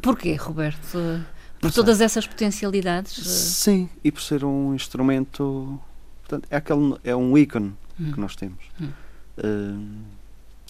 Porquê, 0.00 0.34
Roberto? 0.34 0.94
Uh, 0.98 1.24
Por 1.60 1.72
todas 1.72 2.00
essas 2.00 2.26
potencialidades? 2.26 3.16
uh, 3.18 3.24
Sim, 3.24 3.88
e 4.02 4.10
por 4.12 4.20
ser 4.22 4.44
um 4.44 4.74
instrumento, 4.74 5.80
portanto, 6.22 6.46
é, 6.50 6.56
aquele, 6.56 6.96
é 7.04 7.16
um 7.16 7.36
ícone 7.38 7.72
hum. 7.98 8.12
que 8.12 8.20
nós 8.20 8.36
temos. 8.36 8.58
Hum. 8.80 8.90
Eh, 9.38 9.74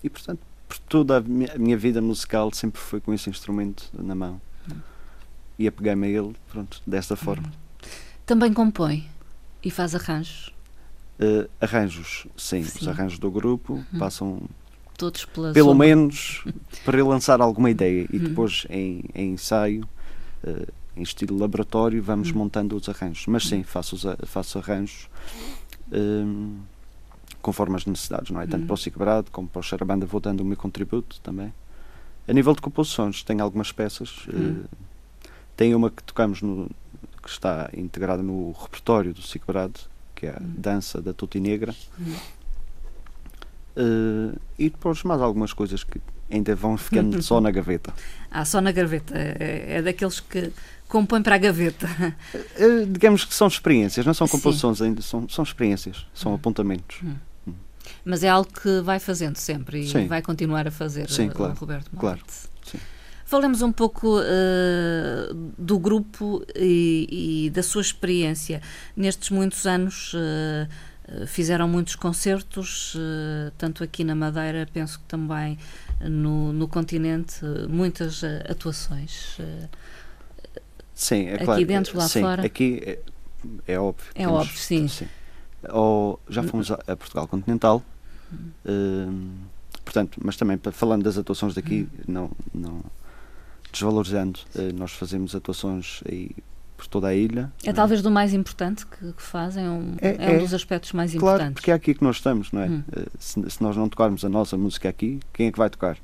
e 0.05 0.11
portanto, 0.11 0.41
por 0.69 0.79
toda 0.79 1.19
a 1.19 1.21
minha, 1.21 1.53
a 1.55 1.59
minha 1.59 1.77
vida 1.77 2.01
musical 2.01 2.53
sempre 2.53 2.81
foi 2.81 3.01
com 3.01 3.13
esse 3.13 3.29
instrumento 3.29 3.85
na 3.93 4.15
mão. 4.15 4.41
Hum. 4.71 4.77
E 5.59 5.67
apeguei-me 5.67 6.07
a 6.07 6.11
ele, 6.11 6.35
pronto, 6.49 6.81
desta 6.87 7.17
forma. 7.17 7.53
Também 8.27 8.53
compõe 8.53 9.09
e 9.63 9.71
faz 9.71 9.95
arranjos, 9.95 10.53
Eh, 11.19 11.49
arranjos, 11.61 12.27
sim, 12.37 12.65
Sim. 12.65 12.79
os 12.81 12.89
arranjos 12.89 13.21
do 13.21 13.31
grupo 13.31 13.85
Hum. 13.93 13.99
passam 14.01 14.43
todos 14.97 15.25
pela 15.25 15.53
pelo 15.53 15.75
menos 15.75 16.45
para 16.85 17.05
lançar 17.05 17.41
alguma 17.41 17.71
ideia 17.71 18.07
e 18.13 18.17
Hum. 18.17 18.21
depois 18.29 18.67
em, 18.71 19.05
em 19.15 19.33
ensaio, 19.33 19.87
eh, 20.45 20.67
em 20.97 21.03
estilo 21.03 21.37
laboratório, 21.39 22.03
vamos 22.03 22.31
Hum. 22.31 22.35
montando 22.39 22.77
os 22.77 22.89
arranjos. 22.89 23.27
Mas 23.27 23.47
sim, 23.49 23.63
faço, 23.63 23.97
os 23.97 24.05
faço 24.31 24.59
arranjos 24.59 25.09
ehm, 25.93 26.57
conforme 27.43 27.77
as 27.77 27.85
necessidades, 27.85 28.31
não 28.31 28.41
é? 28.41 28.47
Tanto 28.47 28.65
para 28.67 28.75
o 28.75 28.77
Cicbrado 28.77 29.31
como 29.31 29.47
para 29.49 29.61
o 29.61 29.63
Charabanda 29.63 30.07
vou 30.07 30.21
dando 30.21 30.41
o 30.41 30.45
meu 30.45 30.57
contributo 30.57 31.21
também. 31.23 31.53
A 32.27 32.33
nível 32.33 32.55
de 32.55 32.63
composições, 32.63 33.23
tenho 33.23 33.43
algumas 33.43 33.71
peças. 33.71 34.27
Eh, 34.29 34.65
tem 35.57 35.75
uma 35.75 35.91
que 35.91 36.03
tocamos 36.03 36.41
no, 36.41 36.71
que 37.23 37.29
está 37.29 37.69
integrada 37.77 38.23
no 38.23 38.53
repertório 38.53 39.13
do 39.13 39.21
Cicbrado, 39.23 39.79
que 40.15 40.27
é 40.27 40.31
a 40.31 40.39
dança 40.41 41.03
da 41.03 41.13
Tuti 41.13 41.39
Negra. 41.39 41.75
Eh, 43.77 44.37
e 44.59 44.71
depois 44.71 45.03
mais 45.03 45.21
algumas 45.21 45.53
coisas 45.53 45.83
que 45.85 46.01
ainda 46.31 46.55
vão 46.55 46.77
ficando 46.77 47.21
só 47.23 47.41
na 47.41 47.51
gaveta. 47.51 47.93
Ah, 48.37 48.45
só 48.45 48.61
na 48.61 48.73
gaveta. 48.73 49.15
É, 49.17 49.77
é 49.77 49.83
daqueles 49.83 50.19
que 50.19 50.51
compõem 50.89 51.23
para 51.23 51.37
a 51.37 51.39
gaveta. 51.39 51.89
Eh, 52.57 52.85
digamos 52.89 53.25
que 53.25 53.33
são 53.33 53.47
experiências, 53.47 54.05
não 54.05 54.13
são 54.13 54.27
composições 54.27 54.83
ainda, 54.83 55.01
são, 55.03 55.29
são 55.29 55.45
experiências, 55.45 56.05
são 56.13 56.33
Hum. 56.33 56.35
apontamentos. 56.35 57.01
Mas 58.05 58.25
é 58.25 58.29
algo 58.29 58.51
que 58.53 58.81
vai 58.81 58.99
fazendo 58.99 59.37
sempre 59.37 59.81
e 59.85 59.89
Sim. 59.89 60.09
vai 60.09 60.21
continuar 60.21 60.67
a 60.67 60.71
fazer 60.73 61.09
Sim, 61.09 61.29
uh, 61.29 61.33
claro, 61.33 61.55
Roberto 61.55 61.91
claro, 61.97 62.19
Moritz. 62.19 62.51
sim. 62.65 62.79
Falemos 63.25 63.63
um 63.63 63.71
pouco 63.71 64.19
uh, 64.19 65.35
do 65.57 65.79
grupo 65.79 66.45
e, 66.57 67.45
e 67.47 67.51
da 67.51 67.63
sua 67.63 67.81
experiência. 67.83 68.61
Nestes 68.97 69.31
muitos 69.31 69.65
anos 69.67 70.13
uh, 70.15 70.19
uh, 70.19 70.69
fizeram 71.27 71.69
muitos 71.69 71.95
concertos, 71.95 72.95
uh, 72.95 73.51
tanto 73.59 73.85
aqui 73.85 74.05
na 74.05 74.15
Madeira, 74.15 74.69
penso 74.73 74.99
que 74.99 75.05
também 75.05 75.59
no, 76.01 76.53
no 76.53 76.67
continente, 76.67 77.45
uh, 77.45 77.69
muitas 77.69 78.23
uh, 78.23 78.43
atuações. 78.49 79.39
Uh, 79.39 79.69
Sim, 80.95 81.27
é 81.27 81.35
Aqui 81.35 81.45
claro. 81.45 81.67
dentro, 81.67 81.99
lá 81.99 82.09
sim, 82.09 82.21
fora? 82.21 82.47
Aqui 82.47 82.81
é, 82.87 82.99
é 83.67 83.79
óbvio. 83.79 84.07
É 84.15 84.29
óbvio, 84.29 84.57
sim. 84.57 84.89
Ou 85.71 86.21
já 86.29 86.43
fomos 86.43 86.71
a, 86.71 86.75
a 86.87 86.97
Portugal 86.97 87.27
Continental, 87.27 87.83
hum, 88.65 89.35
portanto, 89.85 90.21
mas 90.23 90.37
também 90.37 90.59
falando 90.73 91.03
das 91.03 91.19
atuações 91.19 91.55
daqui, 91.55 91.89
Hum. 91.99 92.05
não, 92.07 92.31
não 92.55 92.81
desvalorizando, 93.73 94.39
eh, 94.55 94.73
nós 94.73 94.93
fazemos 94.93 95.35
atuações 95.35 96.01
aí 96.09 96.31
por 96.85 96.89
toda 96.89 97.09
a 97.09 97.15
ilha. 97.15 97.51
é 97.65 97.73
talvez 97.73 98.03
do 98.03 98.11
mais 98.11 98.33
importante 98.35 98.85
que, 98.87 99.13
que 99.13 99.23
fazem, 99.23 99.65
é 99.65 99.71
um, 99.71 99.95
É- 100.01 100.17
é 100.27 100.31
um 100.31 100.35
é. 100.35 100.39
dos 100.39 100.53
aspectos 100.55 100.93
mais 100.93 101.13
Claro, 101.15 101.37
importantes. 101.37 101.55
porque 101.55 101.71
é 101.71 101.75
aqui 101.75 101.95
que 101.95 102.03
nós 102.05 102.17
estamos, 102.17 102.53
não 102.53 102.61
é? 102.63 102.69
Hum. 102.69 102.83
Eh, 102.95 103.07
Se, 103.19 103.51
se 103.51 103.63
nós 103.63 103.77
não 103.77 103.89
tocarmos 103.89 104.25
a 104.25 104.29
nossa 104.29 104.57
música 104.59 104.89
aqui, 104.89 105.21
quem 105.33 105.47
é 105.49 105.53
que 105.53 105.59
vai 105.59 105.71
tocar? 105.71 105.97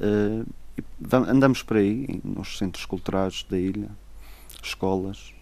E 0.00 0.44
vam- 1.00 1.24
andamos 1.28 1.62
por 1.62 1.76
aí, 1.76 2.20
nos 2.24 2.58
centros 2.58 2.84
culturais 2.86 3.44
da 3.50 3.58
ilha, 3.58 3.88
escolas, 4.62 5.32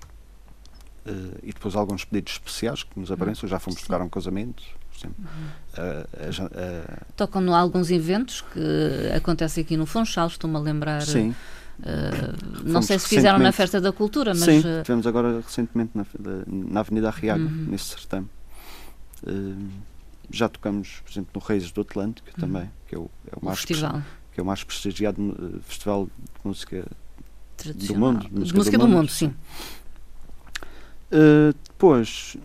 eh, 1.05 1.13
e 1.43 1.53
depois 1.53 1.75
alguns 1.77 2.05
pedidos 2.05 2.35
especiais 2.35 2.83
que 2.83 2.99
nos 2.99 3.11
aparecem. 3.13 3.49
Já 3.49 3.59
fomos 3.59 3.81
Sim. 3.81 3.87
tocar 3.87 4.03
um 4.03 4.09
casamento. 4.09 4.63
Eh, 5.77 6.07
a 6.29 6.31
jan- 6.31 6.51
a- 6.55 7.03
Tocam 7.17 7.43
em 7.45 7.53
alguns 7.53 7.91
eventos 7.91 8.41
que 8.41 9.11
acontecem 9.15 9.63
aqui 9.63 9.77
no 9.77 9.85
Funchal, 9.85 10.27
estou-me 10.27 10.57
a 10.57 10.59
lembrar 10.59 11.03
sim, 11.03 11.35
Uh, 11.79 12.65
não 12.65 12.81
sei 12.81 12.99
se 12.99 13.09
fizeram 13.09 13.39
na 13.39 13.53
Festa 13.53 13.81
da 13.81 13.93
Cultura, 13.93 14.33
mas. 14.35 14.45
Sim, 14.45 14.63
tivemos 14.83 15.07
agora 15.07 15.41
recentemente 15.41 15.93
na, 15.95 16.07
na 16.47 16.81
Avenida 16.81 17.09
Arriaga, 17.09 17.43
uhum. 17.43 17.67
nesse 17.69 17.85
certame. 17.85 18.29
Uh, 19.27 19.69
já 20.31 20.49
tocamos, 20.49 21.01
por 21.05 21.11
exemplo, 21.11 21.31
no 21.35 21.41
Reis 21.41 21.71
do 21.71 21.81
Atlântico 21.83 22.29
uhum. 22.29 22.41
também, 22.41 22.71
que 22.87 22.95
é 22.95 22.99
o, 22.99 23.11
é 23.31 23.37
o 23.41 23.45
mais 23.45 23.59
festival. 23.59 24.03
que 24.33 24.41
é 24.41 24.43
o 24.43 24.47
mais 24.47 24.65
prestigiado 24.65 25.61
festival 25.67 26.07
de 26.07 26.49
música 26.49 26.87
do 27.65 27.95
mundo. 27.97 28.29
De 28.29 28.35
música, 28.35 28.59
música 28.59 28.79
do, 28.79 28.87
do, 28.87 28.93
mundo, 28.93 29.11
sim. 29.11 29.35
Uh, 31.13 31.55
depois, 31.69 32.37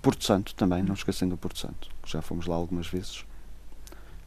Porto 0.00 0.24
Santo 0.24 0.54
também, 0.54 0.82
não 0.82 0.94
esquecendo 0.94 1.34
o 1.34 1.38
Porto 1.38 1.58
Santo, 1.58 1.88
que 2.02 2.12
já 2.12 2.22
fomos 2.22 2.46
lá 2.46 2.54
algumas 2.54 2.86
vezes. 2.86 3.24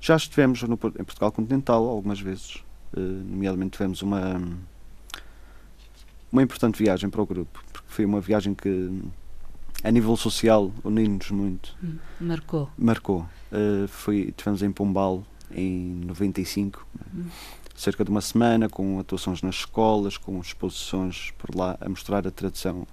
Já 0.02 0.16
estivemos 0.16 0.62
no, 0.64 0.74
em 0.74 1.04
Portugal 1.04 1.32
Continental 1.32 1.88
algumas 1.88 2.20
vezes, 2.20 2.64
nomeadamente 2.96 3.72
tivemos 3.72 4.02
uma 4.02 4.42
uma 6.32 6.44
importante 6.44 6.82
viagem 6.82 7.10
para 7.10 7.22
o 7.22 7.26
grupo, 7.26 7.64
porque 7.72 7.88
foi 7.88 8.06
uma 8.06 8.20
viagem 8.20 8.54
que 8.54 9.02
a 9.84 9.92
nível 9.92 10.16
social 10.18 10.72
uniu-nos 10.84 11.32
muito. 11.32 11.76
Hum, 11.84 11.98
marcou. 12.20 12.70
Marcou. 12.78 13.26
Uh, 13.52 13.88
foi, 13.88 14.34
tivemos 14.36 14.62
em 14.62 14.72
Pombal 14.72 15.24
em 15.52 16.02
95, 16.06 16.86
hum. 17.14 17.26
cerca 17.76 18.04
de 18.04 18.10
uma 18.10 18.22
semana, 18.22 18.68
com 18.68 19.00
atuações 19.00 19.42
nas 19.42 19.56
escolas, 19.56 20.18
com 20.18 20.40
exposições 20.42 21.32
por 21.38 21.56
lá 21.56 21.78
a 21.80 21.88
mostrar 21.88 22.28
a 22.28 22.32
tradição, 22.32 22.88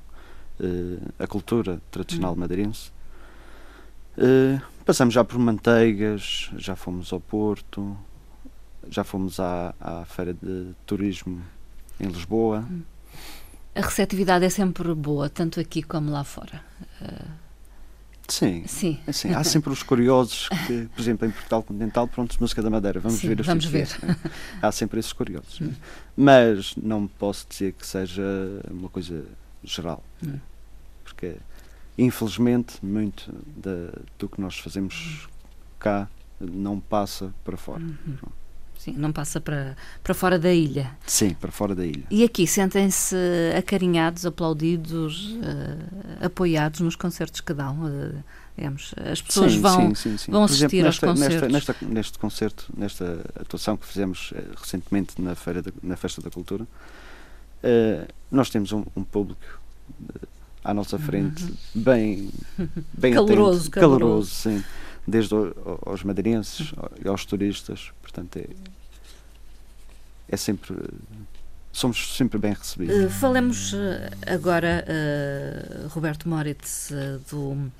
uh, 0.61 1.13
a 1.19 1.27
cultura 1.27 1.81
tradicional 1.91 2.35
hum. 2.35 2.37
madeirense. 2.37 2.93
Uh, 4.17 4.61
passamos 4.85 5.13
já 5.13 5.25
por 5.25 5.39
Manteigas, 5.39 6.51
já 6.57 6.77
fomos 6.77 7.13
ao 7.13 7.21
Porto, 7.21 7.97
já 8.90 9.05
fomos 9.05 9.40
à, 9.40 9.75
à 9.81 10.05
Feira 10.05 10.35
de 10.35 10.73
Turismo 10.87 11.42
em 12.01 12.07
Lisboa. 12.07 12.66
Hum. 12.70 12.83
A 13.75 13.81
receptividade 13.81 14.44
é 14.44 14.51
sempre 14.51 14.94
boa, 14.94 15.29
tanto 15.29 15.59
aqui 15.59 15.83
como 15.83 16.11
lá 16.11 16.25
fora. 16.25 16.62
Uh... 17.01 17.44
Sim, 18.27 18.64
Sim. 18.66 18.99
Assim, 19.07 19.35
há 19.35 19.44
sempre 19.44 19.70
os 19.70 19.83
curiosos 19.83 20.49
que, 20.66 20.88
por 20.94 21.01
exemplo, 21.01 21.29
em 21.29 21.31
Portugal 21.31 21.62
Continental, 21.62 22.09
pronto, 22.09 22.35
música 22.40 22.62
da 22.62 22.70
Madeira, 22.70 22.99
vamos 22.99 23.18
Sim, 23.18 23.29
ver 23.29 23.40
as 23.40 23.47
Vamos 23.47 23.66
ver. 23.66 23.87
Há 24.62 24.73
sempre 24.73 24.99
esses 24.99 25.12
curiosos. 25.12 25.61
Hum. 25.61 25.75
Mas 26.16 26.75
não 26.77 27.07
posso 27.07 27.47
dizer 27.47 27.73
que 27.73 27.87
seja 27.87 28.23
uma 28.70 28.88
coisa 28.88 29.27
geral. 29.62 30.03
Hum. 30.27 30.38
Porque 31.03 31.37
infelizmente, 31.97 32.85
muito 32.85 33.33
da, 33.57 33.92
do 34.18 34.29
que 34.29 34.40
nós 34.40 34.59
fazemos 34.59 35.29
cá 35.79 36.09
não 36.40 36.81
passa 36.81 37.33
para 37.44 37.57
fora. 37.57 37.83
Uhum. 37.83 38.16
Sim, 38.85 38.92
não 38.99 39.11
passa 39.12 39.40
para, 39.40 39.75
para 40.03 40.12
fora 40.12 40.38
da 40.38 40.53
ilha. 40.53 40.94
Sim, 41.07 41.33
para 41.33 41.51
fora 41.51 41.75
da 41.75 41.87
ilha. 41.87 42.05
E 42.11 42.23
aqui 42.23 42.47
sentem-se 42.47 43.16
acarinhados, 43.57 44.27
aplaudidos, 44.27 45.31
uh, 45.37 46.27
apoiados 46.27 46.81
nos 46.81 46.94
concertos 46.94 47.40
que 47.40 47.55
dão? 47.55 47.83
Uh, 47.83 48.23
digamos, 48.55 48.94
as 49.11 49.23
pessoas 49.23 49.53
sim, 49.53 49.61
vão, 49.62 49.94
sim, 49.94 50.18
sim, 50.18 50.31
vão 50.31 50.44
assistir 50.44 50.64
exemplo, 50.66 50.85
nesta, 50.85 51.07
aos 51.07 51.18
concertos? 51.18 51.51
Nesta, 51.51 51.73
nesta, 51.73 51.87
neste 51.87 52.18
concerto, 52.18 52.66
nesta 52.77 53.20
atuação 53.40 53.75
que 53.79 53.87
fizemos 53.87 54.33
uh, 54.33 54.37
recentemente 54.55 55.18
na, 55.18 55.35
feira 55.35 55.62
da, 55.62 55.73
na 55.83 55.97
Festa 55.97 56.20
da 56.20 56.31
Cultura, 56.31 56.66
nós 58.31 58.51
temos 58.51 58.70
um, 58.73 58.85
um 58.94 59.03
público 59.03 59.62
à 60.62 60.75
nossa 60.75 60.99
frente, 60.99 61.42
uhum. 61.42 61.57
bem, 61.75 62.31
bem 62.92 63.14
caloroso, 63.14 63.61
atento, 63.61 63.70
caloroso, 63.70 63.70
caloroso, 63.70 64.31
sim, 64.31 64.64
desde 65.07 65.35
aos 65.87 66.03
madeirenses 66.03 66.75
e 67.03 67.09
aos 67.09 67.25
turistas, 67.25 67.90
portanto 68.14 68.37
é, 68.37 68.48
é 70.29 70.37
sempre 70.37 70.77
somos 71.72 72.16
sempre 72.16 72.38
bem 72.38 72.53
recebidos. 72.53 72.96
Uh, 72.96 73.11
falemos 73.11 73.74
eh, 73.74 74.11
agora, 74.33 74.85
uh, 74.87 75.88
Roberto 75.88 76.29
Moritz, 76.29 76.90
uh, 76.90 77.18
do 77.29 77.72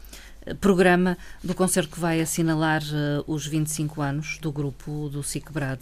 programa 0.61 1.17
do 1.43 1.55
concerto 1.55 1.91
que 1.91 2.01
vai 2.01 2.21
assinalar 2.21 2.83
os 3.27 3.47
25 3.47 4.03
anos 4.03 4.37
do 4.43 4.53
grupo 4.53 5.09
do 5.09 5.23
SICBRAD 5.23 5.81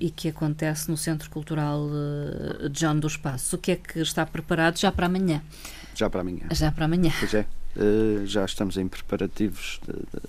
e 0.00 0.10
que 0.10 0.26
acontece 0.28 0.90
no 0.90 0.96
Centro 0.96 1.30
Cultural 1.30 1.88
John 2.72 2.98
do 2.98 3.06
Espaço. 3.06 3.54
O 3.54 3.58
que 3.60 3.70
é 3.70 3.76
que 3.76 4.00
está 4.00 4.26
preparado 4.26 4.80
já 4.80 4.90
para 4.90 5.06
amanhã? 5.06 5.40
Já 5.94 6.10
para 6.10 6.22
amanhã. 6.22 6.42
Já 6.50 6.72
para 6.72 6.86
amanhã. 6.86 7.12
Pois 7.20 7.34
é. 7.34 7.46
Uh, 7.76 8.26
já 8.26 8.44
estamos 8.44 8.76
em 8.76 8.88
preparativos 8.88 9.80
de, 9.86 9.92
de, 9.92 10.28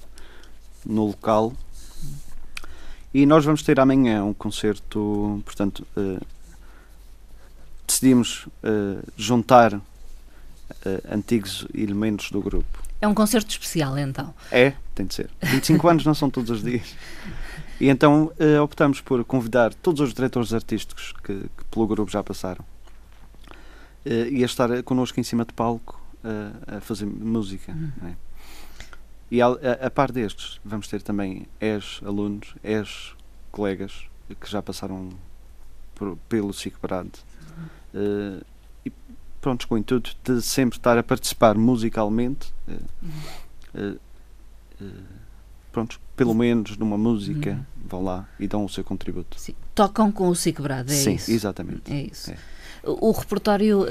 no 0.86 1.08
local. 1.08 1.54
E 3.14 3.26
nós 3.26 3.46
vamos 3.46 3.62
ter 3.62 3.80
amanhã 3.80 4.24
um 4.24 4.34
concerto, 4.34 5.42
portanto, 5.46 5.86
uh, 5.96 6.26
decidimos 7.86 8.48
uh, 8.64 9.04
juntar 9.16 9.80
antigos 11.10 11.68
elementos 11.74 12.32
do 12.32 12.42
grupo. 12.42 12.82
É 13.00 13.08
um 13.08 13.14
concerto 13.14 13.52
especial, 13.52 13.98
então? 13.98 14.34
É, 14.52 14.74
tem 14.96 15.06
de 15.06 15.14
ser. 15.14 15.30
25 15.42 15.88
anos 15.88 16.06
não 16.06 16.16
são 16.16 16.30
todos 16.30 16.50
os 16.50 16.64
dias. 16.64 16.96
E 17.80 17.90
então 17.90 18.32
optamos 18.62 19.00
por 19.00 19.24
convidar 19.24 19.74
todos 19.74 20.02
os 20.02 20.14
diretores 20.14 20.54
artísticos 20.54 21.14
que, 21.24 21.34
que 21.34 21.66
pelo 21.70 21.88
grupo 21.88 22.12
já 22.12 22.24
passaram 22.24 22.66
uh, 24.06 24.28
e 24.30 24.44
a 24.44 24.46
estar 24.46 24.84
connosco 24.84 25.20
em 25.20 25.24
cima 25.24 25.46
de 25.46 25.54
palco 25.54 26.02
uh, 26.24 26.78
a 26.78 26.82
fazer 26.82 27.06
música. 27.06 27.72
Uhum. 27.72 28.10
É? 28.10 28.14
E 29.32 29.42
a, 29.42 29.48
a, 29.48 29.90
par 29.90 30.12
destes, 30.12 30.60
vamos 30.64 30.88
ter 30.88 31.02
também 31.02 31.48
ex-alunos, 31.60 32.54
ex-colegas 32.64 34.08
que 34.40 34.50
já 34.50 34.62
passaram 34.62 35.10
por, 35.96 36.18
pelo 36.30 36.54
SICBRAD. 36.54 37.10
Uhum. 37.14 38.40
Uh, 38.40 38.46
e 38.86 38.92
pronto, 39.42 39.68
com 39.68 39.76
o 39.76 39.78
intuito 39.78 40.16
de 40.24 40.42
sempre 40.42 40.78
estar 40.78 40.98
a 40.98 41.04
participar 41.04 41.56
musicalmente. 41.56 42.54
Uh, 43.74 44.00
pronto, 45.74 46.00
pelo 46.16 46.36
menos 46.36 46.78
numa 46.78 46.98
música, 46.98 47.52
uhum. 47.52 47.88
vão 47.90 48.04
lá 48.04 48.30
e 48.40 48.48
dão 48.48 48.64
o 48.64 48.70
seu 48.70 48.84
contributo. 48.84 49.38
Sim. 49.40 49.56
Tocam 49.74 50.12
com 50.12 50.30
o 50.30 50.36
SICBRAD, 50.36 50.92
é 50.92 50.96
Sim, 50.96 51.16
isso? 51.16 51.32
exatamente. 51.32 51.92
É 51.92 52.04
isso. 52.04 52.32
É. 52.32 52.38
O 52.86 53.12
repertório 53.12 53.84
uh, 53.84 53.88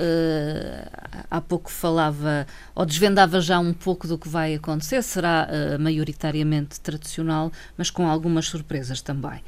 há 1.31 1.41
pouco 1.41 1.71
falava 1.71 2.47
ou 2.75 2.85
desvendava 2.85 3.41
já 3.41 3.59
um 3.59 3.73
pouco 3.73 4.07
do 4.07 4.19
que 4.19 4.29
vai 4.29 4.55
acontecer, 4.55 5.03
será 5.03 5.49
uh, 5.49 5.83
maioritariamente 5.83 6.79
tradicional, 6.79 7.51
mas 7.77 7.91
com 7.91 8.07
algumas 8.07 8.47
surpresas 8.47 9.01
também. 9.01 9.41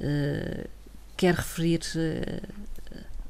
Uh, 0.00 0.68
quer 1.16 1.34
referir, 1.34 1.80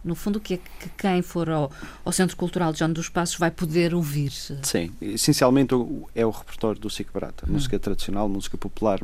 no 0.09 0.15
fundo, 0.15 0.37
o 0.37 0.41
que 0.41 0.55
é 0.55 0.57
que 0.57 0.89
quem 0.97 1.23
for 1.23 1.49
ao, 1.49 1.71
ao 2.05 2.13
Centro 2.13 2.37
Cultural 2.37 2.73
de 2.73 2.81
João 2.81 2.93
dos 2.93 3.09
Passos 3.09 3.37
vai 3.37 3.51
poder 3.51 3.95
ouvir? 3.95 4.31
Sim, 4.31 4.93
essencialmente 5.01 5.75
é 6.15 6.27
o 6.27 6.31
repertório 6.31 6.81
do 6.81 6.91
Cico 6.91 7.13
Barata, 7.13 7.45
hum. 7.47 7.53
música 7.53 7.79
tradicional, 7.79 8.29
música 8.29 8.59
popular 8.59 9.01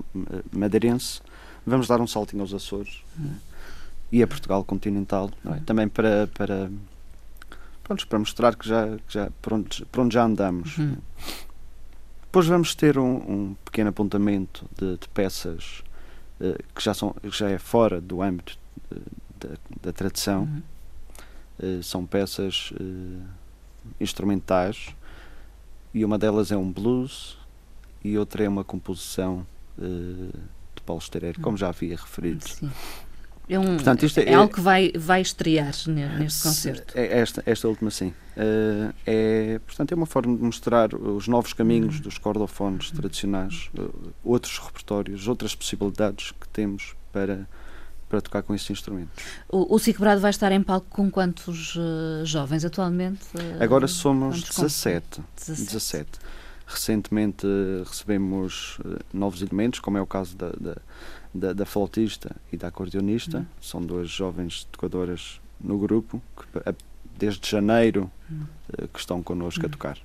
madeirense. 0.51 1.21
Vamos 1.67 1.87
dar 1.87 2.01
um 2.01 2.07
saltinho 2.07 2.43
aos 2.43 2.53
Açores. 2.53 3.03
Hum 3.19 3.35
e 4.15 4.23
a 4.23 4.29
Portugal 4.29 4.63
continental, 4.63 5.29
é? 5.45 5.59
também 5.67 5.89
para, 5.89 6.29
para, 6.29 6.71
pronto, 7.83 8.07
para 8.07 8.19
mostrar 8.21 8.55
que 8.55 8.69
já, 8.69 8.97
que 9.09 9.13
já 9.13 9.29
por, 9.43 9.55
onde, 9.55 9.85
por 9.87 10.03
onde 10.03 10.15
já 10.15 10.25
andamos. 10.25 10.79
Uhum. 10.79 10.97
Depois 12.23 12.47
vamos 12.47 12.77
ter 12.77 12.97
um, 12.97 13.17
um 13.17 13.57
pequeno 13.65 13.91
apontamento 13.91 14.67
de, 14.79 14.99
de 14.99 15.09
peças 15.09 15.83
uh, 16.41 16.57
que 16.73 16.81
já, 16.81 16.95
são, 16.95 17.13
já 17.25 17.51
é 17.51 17.59
fora 17.59 18.01
do 18.01 18.23
âmbito 18.23 18.57
de, 18.89 19.49
de, 19.49 19.59
da 19.83 19.93
tradição. 19.93 20.43
Uhum. 20.43 20.63
Uh, 21.59 21.83
são 21.83 22.05
peças 22.05 22.73
uh, 22.73 23.23
instrumentais 24.01 24.89
e 25.93 26.05
uma 26.05 26.19
delas 26.19 26.51
é 26.51 26.57
um 26.57 26.71
blues 26.71 27.39
e 28.03 28.19
outra 28.19 28.45
é 28.45 28.49
uma 28.49 28.65
composição 28.65 29.47
de 29.77 30.83
Paulo 30.85 31.01
Estereiro, 31.01 31.41
como 31.41 31.57
já 31.57 31.69
havia 31.69 31.97
referido. 31.97 32.47
Sim. 32.47 32.71
É, 33.49 33.59
um, 33.59 33.75
Portanto, 33.75 34.07
isto 34.07 34.21
é, 34.21 34.25
é, 34.25 34.35
algo 34.35 34.53
que 34.53 34.61
vai, 34.61 34.91
vai 34.97 35.21
estrear 35.21 35.73
neste 35.87 36.43
concerto. 36.43 36.97
É 36.97 37.19
esta, 37.19 37.43
esta 37.45 37.69
última, 37.69 37.91
sim. 37.91 38.13
É, 39.07 39.61
portanto, 39.67 39.93
é 39.93 39.95
uma 39.95 40.07
forma 40.07 40.37
de 40.37 40.43
mostrar 40.43 40.95
os 40.95 41.29
novos 41.29 41.53
caminhos 41.53 41.97
uhum. 41.97 42.03
dos 42.03 42.19
cordofones 42.19 42.91
tradicionais, 42.91 43.71
uh, 43.79 44.13
outros 44.25 44.59
repertórios, 44.59 45.29
outras 45.29 45.55
possibilidades 45.55 46.33
que 46.33 46.49
temos 46.49 46.95
para, 47.13 47.47
para 48.15 48.21
tocar 48.21 48.43
com 48.43 48.55
esse 48.55 48.73
instrumento. 48.73 49.11
O, 49.49 49.75
o 49.75 49.79
Cico 49.79 50.01
Brado 50.01 50.21
vai 50.21 50.31
estar 50.31 50.53
em 50.53 50.63
palco 50.63 50.87
com 50.89 51.11
quantos 51.11 51.75
uh, 51.75 52.25
jovens 52.25 52.65
atualmente? 52.65 53.21
Agora 53.59 53.89
somos 53.89 54.43
17, 54.43 55.21
17. 55.37 55.65
17. 55.65 56.11
Recentemente 56.67 57.47
recebemos 57.87 58.79
novos 59.13 59.43
elementos, 59.43 59.81
como 59.81 59.99
é 59.99 60.01
o 60.01 60.07
caso 60.07 60.37
da, 60.37 60.51
da 60.51 60.77
da, 61.35 61.53
da 61.53 61.67
flautista 61.67 62.35
e 62.53 62.57
da 62.57 62.69
acordeonista. 62.69 63.39
Uhum. 63.39 63.47
São 63.61 63.83
duas 63.83 64.09
jovens 64.09 64.65
tocadoras 64.71 65.41
no 65.61 65.77
grupo 65.79 66.23
que 66.37 66.47
desde 67.19 67.51
janeiro 67.51 68.11
uhum. 68.31 68.47
Eh, 68.79 68.87
que 68.93 68.99
estão 68.99 69.23
connosco 69.23 69.63
uhum. 69.63 69.67
a 69.67 69.71
tocar. 69.71 69.99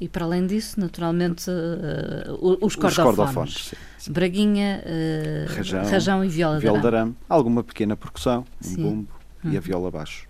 E 0.00 0.08
para 0.08 0.24
além 0.24 0.46
disso, 0.46 0.80
naturalmente, 0.80 1.48
uh, 1.48 2.58
os. 2.60 2.76
Os 2.76 2.96
cordofones 2.96 3.72
sim, 3.96 4.12
Braguinha, 4.12 4.82
uh, 4.84 5.54
rajão, 5.54 5.84
rajão, 5.84 6.24
e 6.24 6.28
viola, 6.28 6.58
viola 6.58 6.80
de 6.80 6.86
arame. 6.86 7.16
Alguma 7.28 7.62
pequena 7.62 7.96
percussão, 7.96 8.44
um 8.66 8.74
bumbo. 8.76 9.08
e 9.44 9.56
a 9.56 9.60
viola 9.60 9.90
baixo. 9.90 10.26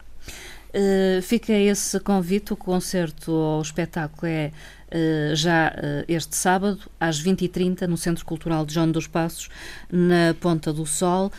Uh, 0.74 1.22
fica 1.22 1.52
esse 1.52 2.00
convite, 2.00 2.52
o 2.52 2.56
concerto 2.56 3.30
ou 3.30 3.60
o 3.60 3.62
espetáculo 3.62 4.26
é 4.26 4.50
uh, 4.90 5.36
já 5.36 5.68
uh, 5.68 6.04
este 6.08 6.34
sábado, 6.34 6.80
às 6.98 7.22
20h30, 7.22 7.82
no 7.86 7.96
Centro 7.96 8.24
Cultural 8.24 8.66
de 8.66 8.74
João 8.74 8.90
dos 8.90 9.06
Passos, 9.06 9.48
na 9.88 10.34
Ponta 10.40 10.72
do 10.72 10.84
Sol. 10.84 11.30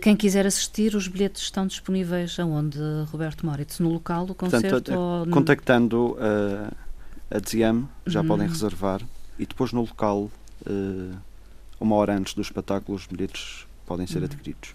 quem 0.00 0.14
quiser 0.14 0.46
assistir, 0.46 0.94
os 0.94 1.08
bilhetes 1.08 1.42
estão 1.42 1.66
disponíveis 1.66 2.38
aonde, 2.38 2.78
Roberto 3.10 3.44
Moritz? 3.44 3.80
No 3.80 3.90
local 3.90 4.26
do 4.26 4.34
concerto? 4.34 4.68
Portanto, 4.68 4.96
ou... 4.96 5.26
Contactando 5.26 6.16
a 7.30 7.38
DZM, 7.38 7.84
já 8.06 8.20
uhum. 8.20 8.28
podem 8.28 8.48
reservar, 8.48 9.00
e 9.38 9.46
depois 9.46 9.72
no 9.72 9.80
local, 9.80 10.30
uma 11.80 11.96
hora 11.96 12.16
antes 12.16 12.34
do 12.34 12.42
espetáculo, 12.42 12.96
os 12.96 13.06
bilhetes 13.06 13.66
podem 13.86 14.06
ser 14.06 14.18
uhum. 14.18 14.24
adquiridos. 14.24 14.74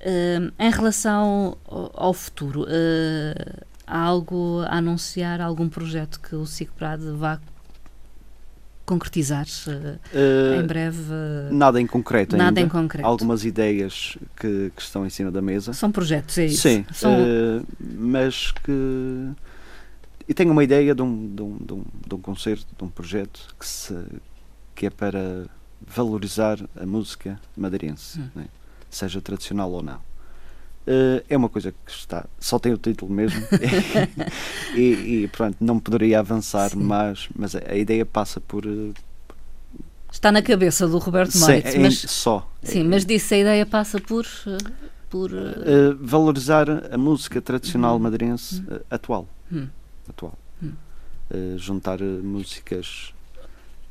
Uh, 0.00 0.52
em 0.58 0.70
relação 0.70 1.56
ao, 1.66 2.12
futuro, 2.12 2.64
uh, 2.64 3.64
há 3.86 3.98
algo 3.98 4.60
a 4.66 4.76
anunciar, 4.76 5.40
algum 5.40 5.68
projeto 5.68 6.20
que 6.20 6.36
o 6.36 6.44
SICPRAD 6.44 7.02
vá 7.12 7.40
concretizar 8.84 9.46
uh, 9.66 10.60
em 10.60 10.66
breve? 10.66 11.02
Nada 11.50 11.80
em 11.80 11.86
concreto 11.86 12.36
Nada 12.36 12.48
ainda. 12.48 12.60
em 12.60 12.68
concreto. 12.68 13.06
Algumas 13.06 13.46
ideias 13.46 14.18
que, 14.36 14.70
que, 14.76 14.82
estão 14.82 15.06
em 15.06 15.10
cima 15.10 15.30
da 15.30 15.40
mesa. 15.40 15.72
São 15.72 15.90
projetos, 15.90 16.36
é 16.36 16.46
isso? 16.46 16.60
Sim, 16.60 16.84
São... 16.92 17.16
mas 17.80 18.52
que... 18.52 19.30
E 20.28 20.34
tenho 20.34 20.52
uma 20.52 20.64
ideia 20.64 20.94
de 20.94 21.02
um, 21.02 21.34
de 21.34 21.42
um, 21.42 21.56
de 21.58 21.72
um, 21.72 21.84
de 22.08 22.14
um 22.14 22.20
concerto, 22.20 22.66
de 22.76 22.84
um 22.84 22.88
projeto 22.88 23.54
que, 23.58 23.66
se, 23.66 23.94
que 24.74 24.86
é 24.86 24.90
para 24.90 25.46
valorizar 25.86 26.58
a 26.76 26.86
música 26.86 27.38
madeirense. 27.56 28.20
Hum. 28.20 28.28
Né? 28.34 28.46
seja 28.94 29.20
tradicional 29.20 29.70
ou 29.70 29.82
não. 29.82 29.96
Uh, 30.86 31.24
é 31.28 31.36
uma 31.36 31.48
coisa 31.48 31.72
que 31.72 31.90
está, 31.90 32.26
só 32.38 32.58
tem 32.58 32.72
o 32.72 32.76
título 32.76 33.10
mesmo 33.10 33.42
e, 34.76 35.22
e 35.22 35.28
pronto, 35.28 35.56
não 35.58 35.78
poderia 35.78 36.18
avançar 36.18 36.76
mais, 36.76 37.26
mas 37.34 37.56
a, 37.56 37.74
ideia 37.74 38.04
passa 38.04 38.40
por. 38.40 38.66
Uh, 38.66 38.92
está 40.12 40.30
na 40.30 40.42
cabeça 40.42 40.86
do 40.86 40.98
Roberto 40.98 41.38
Moritz, 41.38 41.70
sim, 41.72 41.78
mas, 41.78 41.98
só. 41.98 42.50
Sim, 42.62 42.84
mas 42.84 43.06
disse 43.06 43.34
a 43.34 43.38
ideia 43.38 43.66
passa 43.66 43.98
por. 43.98 44.26
por 45.08 45.32
uh, 45.32 45.96
valorizar 45.98 46.66
a 46.92 46.98
música 46.98 47.40
tradicional 47.40 47.96
hum. 47.96 48.00
madeirense 48.00 48.60
hum. 48.60 48.80
atual. 48.90 49.26
Hum. 49.50 49.68
Atual. 50.08 50.38
Hum. 50.62 50.72
juntar 51.56 52.00
músicas. 52.00 53.12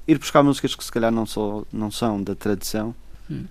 Ir 0.08 0.18
buscar 0.18 0.44
músicas 0.44 0.76
que 0.76 0.84
se 0.84 0.92
calhar 0.92 1.12
não, 1.12 1.26
só, 1.26 1.66
não 1.72 1.90
são 1.90 2.22
da 2.22 2.36
tradição 2.36 2.94
hum. 3.30 3.46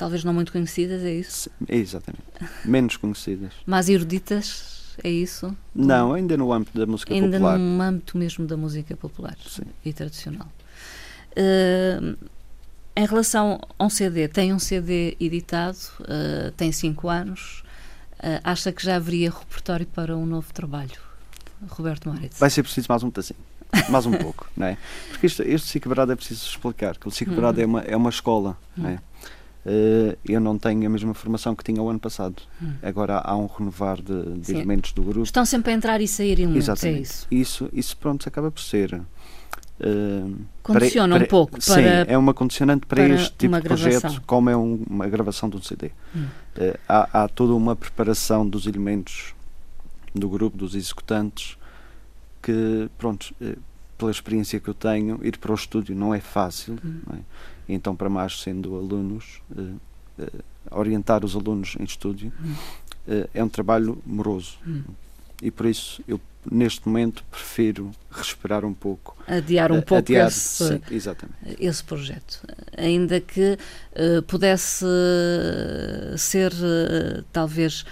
Talvez 0.00 0.24
não 0.24 0.32
muito 0.32 0.50
conhecidas, 0.50 1.02
é 1.02 1.12
isso? 1.12 1.50
É, 1.68 1.76
exatamente. 1.76 2.24
Menos 2.64 2.96
conhecidas. 2.96 3.52
Mas 3.66 3.86
eruditas, 3.90 4.94
é 5.04 5.10
isso? 5.10 5.54
Não, 5.74 6.14
ainda 6.14 6.38
no 6.38 6.50
âmbito 6.50 6.78
da 6.78 6.86
música 6.86 7.12
ainda 7.12 7.36
popular. 7.36 7.56
Ainda 7.56 7.64
no 7.64 7.82
âmbito 7.82 8.16
mesmo 8.16 8.46
da 8.46 8.56
música 8.56 8.96
popular 8.96 9.36
Sim. 9.46 9.64
e 9.84 9.92
tradicional. 9.92 10.48
Uh, 11.32 12.16
em 12.96 13.06
relação 13.06 13.60
a 13.78 13.84
um 13.84 13.90
CD, 13.90 14.26
tem 14.26 14.54
um 14.54 14.58
CD 14.58 15.18
editado, 15.20 15.76
uh, 16.00 16.50
tem 16.56 16.72
cinco 16.72 17.10
anos, 17.10 17.62
uh, 18.14 18.40
acha 18.42 18.72
que 18.72 18.82
já 18.82 18.96
haveria 18.96 19.30
repertório 19.30 19.86
para 19.86 20.16
um 20.16 20.24
novo 20.24 20.50
trabalho? 20.54 21.09
Roberto 21.68 22.08
Moritz. 22.08 22.38
Vai 22.38 22.50
ser 22.50 22.62
preciso 22.62 22.86
mais 22.88 23.02
um 23.02 23.10
pedacinho. 23.10 23.40
mais 23.88 24.06
um 24.06 24.12
pouco, 24.18 24.48
não 24.56 24.66
é? 24.66 24.76
Porque 25.10 25.26
isto, 25.26 25.42
este 25.42 25.68
Ciclo 25.68 25.92
é 25.92 26.16
preciso 26.16 26.46
explicar, 26.46 26.96
que 26.96 27.06
o 27.06 27.10
Ciclo 27.10 27.40
hum. 27.40 27.54
é, 27.56 27.66
uma, 27.66 27.80
é 27.82 27.96
uma 27.96 28.10
escola, 28.10 28.56
hum. 28.76 28.82
não 28.82 28.90
é? 28.90 28.98
Uh, 29.64 30.16
eu 30.24 30.40
não 30.40 30.56
tenho 30.56 30.86
a 30.86 30.88
mesma 30.88 31.12
formação 31.12 31.54
que 31.54 31.62
tinha 31.62 31.82
o 31.82 31.88
ano 31.88 32.00
passado. 32.00 32.42
Hum. 32.62 32.72
Agora 32.82 33.18
há, 33.18 33.36
um 33.36 33.46
renovar 33.46 34.00
de, 34.00 34.38
de 34.38 34.52
elementos 34.52 34.92
do 34.92 35.02
grupo. 35.02 35.22
Estão 35.22 35.44
sempre 35.44 35.72
a 35.72 35.74
entrar 35.74 36.00
e 36.00 36.08
sair 36.08 36.40
elementos, 36.40 36.64
Exatamente. 36.64 36.98
é 36.98 37.02
isso? 37.02 37.26
Isso, 37.30 37.68
isso 37.72 37.96
pronto, 37.98 38.26
acaba 38.26 38.50
por 38.50 38.62
ser. 38.62 38.94
Uh, 38.94 40.36
Condiciona 40.62 41.16
para, 41.16 41.24
um 41.24 41.28
pouco 41.28 41.52
para. 41.52 41.60
Sim, 41.60 41.82
é 42.06 42.16
uma 42.16 42.32
condicionante 42.32 42.86
para, 42.86 43.04
para 43.04 43.14
este 43.14 43.36
tipo 43.36 43.54
de 43.56 43.62
projeto, 43.62 44.22
como 44.26 44.48
é 44.48 44.56
um, 44.56 44.82
uma 44.88 45.06
gravação 45.08 45.48
de 45.50 45.58
um 45.58 45.62
CD. 45.62 45.90
Hum. 46.16 46.24
Uh, 46.56 46.78
há, 46.88 47.24
há 47.24 47.28
toda 47.28 47.54
uma 47.54 47.76
preparação 47.76 48.48
dos 48.48 48.66
elementos 48.66 49.34
do 50.14 50.28
grupo, 50.28 50.56
dos 50.56 50.74
executantes, 50.74 51.56
que, 52.42 52.88
pronto, 52.98 53.34
pela 53.98 54.10
experiência 54.10 54.58
que 54.58 54.68
eu 54.68 54.74
tenho, 54.74 55.20
ir 55.22 55.36
para 55.38 55.52
o 55.52 55.54
estúdio 55.54 55.94
não 55.94 56.14
é 56.14 56.20
fácil. 56.20 56.78
Hum. 56.84 57.00
Não 57.06 57.16
é? 57.16 57.20
então 57.74 57.94
para 57.94 58.08
mais 58.08 58.40
sendo 58.40 58.76
alunos, 58.76 59.40
uh, 59.56 59.80
uh, 60.18 60.44
orientar 60.70 61.24
os 61.24 61.34
alunos 61.34 61.76
em 61.78 61.84
estúdio 61.84 62.32
uh, 63.06 63.28
é 63.32 63.42
um 63.42 63.48
trabalho 63.48 64.00
moroso. 64.04 64.58
Hum. 64.66 64.82
E 65.42 65.50
por 65.50 65.66
isso 65.66 66.02
eu 66.06 66.20
neste 66.50 66.86
momento 66.88 67.22
prefiro 67.30 67.90
respirar 68.10 68.64
um 68.64 68.72
pouco. 68.72 69.16
Adiar 69.26 69.70
um 69.70 69.82
pouco 69.82 69.96
adiar, 69.96 70.28
esse, 70.28 70.68
sim, 70.68 70.80
exatamente. 70.90 71.38
esse 71.58 71.84
projeto. 71.84 72.42
Ainda 72.78 73.20
que 73.20 73.58
pudesse 74.26 74.86
ser 76.16 76.50
talvez 77.30 77.84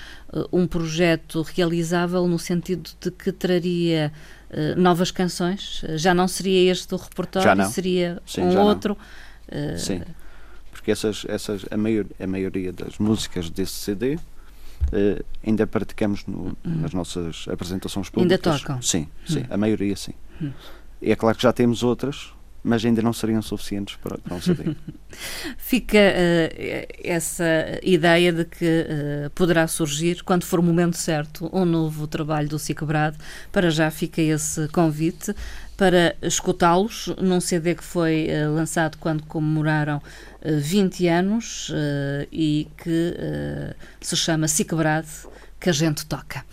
um 0.52 0.66
projeto 0.66 1.42
realizável 1.42 2.26
no 2.26 2.38
sentido 2.38 2.90
de 3.00 3.10
que 3.10 3.32
traria 3.32 4.12
novas 4.76 5.10
canções, 5.10 5.82
já 5.96 6.14
não 6.14 6.26
seria 6.26 6.70
este 6.72 6.94
o 6.94 6.96
repertório, 6.96 7.66
seria 7.70 8.22
Sim, 8.26 8.42
um 8.42 8.58
outro. 8.58 8.96
Uh... 9.48 9.78
Sim, 9.78 10.02
porque 10.88 10.92
essas, 10.92 11.26
essas, 11.28 11.66
a, 11.70 11.76
maior, 11.76 12.06
a 12.18 12.26
maioria 12.26 12.72
das 12.72 12.98
músicas 12.98 13.50
desse 13.50 13.72
CD 13.72 14.14
uh, 14.14 15.24
ainda 15.46 15.66
praticamos 15.66 16.24
no, 16.26 16.38
uhum. 16.38 16.56
nas 16.64 16.94
nossas 16.94 17.46
apresentações 17.46 18.08
públicas. 18.08 18.46
Ainda 18.46 18.58
tocam? 18.58 18.80
Sim, 18.80 19.06
sim, 19.26 19.40
uhum. 19.40 19.46
a 19.50 19.56
maioria 19.58 19.94
sim. 19.96 20.14
Uhum. 20.40 20.52
E 21.02 21.12
é 21.12 21.16
claro 21.16 21.36
que 21.36 21.42
já 21.42 21.52
temos 21.52 21.82
outras, 21.82 22.32
mas 22.68 22.84
ainda 22.84 23.00
não 23.00 23.14
seriam 23.14 23.40
suficientes 23.40 23.96
para, 23.96 24.18
CD. 24.40 24.76
Fica 25.56 25.98
uh, 25.98 26.86
essa 27.02 27.44
ideia 27.82 28.30
de 28.30 28.44
que 28.44 28.64
uh, 28.64 29.30
poderá 29.30 29.66
surgir, 29.66 30.22
quando 30.22 30.44
for 30.44 30.60
o 30.60 30.62
momento 30.62 30.96
certo, 30.96 31.48
um 31.50 31.64
novo 31.64 32.06
trabalho 32.06 32.46
do 32.46 32.58
Cicobrad. 32.58 33.16
Para 33.50 33.70
já 33.70 33.90
fica 33.90 34.20
esse 34.20 34.68
convite 34.68 35.34
para 35.78 36.14
escutá-los 36.20 37.14
num 37.18 37.40
CD 37.40 37.74
que 37.74 37.84
foi 37.84 38.28
uh, 38.28 38.54
lançado 38.54 38.98
quando 38.98 39.22
comemoraram 39.22 39.96
uh, 39.96 40.60
20 40.60 41.08
anos 41.08 41.72
e 42.30 42.68
que 42.76 43.16
se 44.00 44.14
chama 44.14 44.46
Ciquebrade, 44.46 45.08
que 45.58 45.70
a 45.70 45.72
gente 45.72 46.04
toca. 46.04 46.44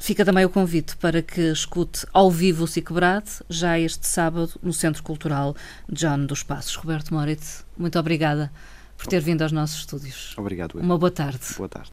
Fica 0.00 0.24
também 0.24 0.44
o 0.44 0.48
convite 0.48 0.96
para 0.96 1.22
que 1.22 1.40
escute 1.52 2.06
ao 2.12 2.30
vivo 2.30 2.64
o 2.64 2.66
Ciquebrade, 2.66 3.30
já 3.48 3.78
este 3.78 4.06
sábado, 4.06 4.50
no 4.62 4.72
Centro 4.72 5.02
Cultural 5.02 5.54
John 5.88 6.24
dos 6.24 6.42
Passos. 6.42 6.74
Roberto 6.74 7.12
Moritz, 7.12 7.64
muito 7.76 7.98
obrigada 7.98 8.50
por 8.96 9.06
ter 9.06 9.20
vindo 9.20 9.42
aos 9.42 9.52
nossos 9.52 9.80
estúdios. 9.80 10.34
Obrigado. 10.36 10.78
Uma 10.78 10.98
boa 10.98 11.10
tarde. 11.10 11.40
Boa 11.56 11.68
tarde. 11.68 11.88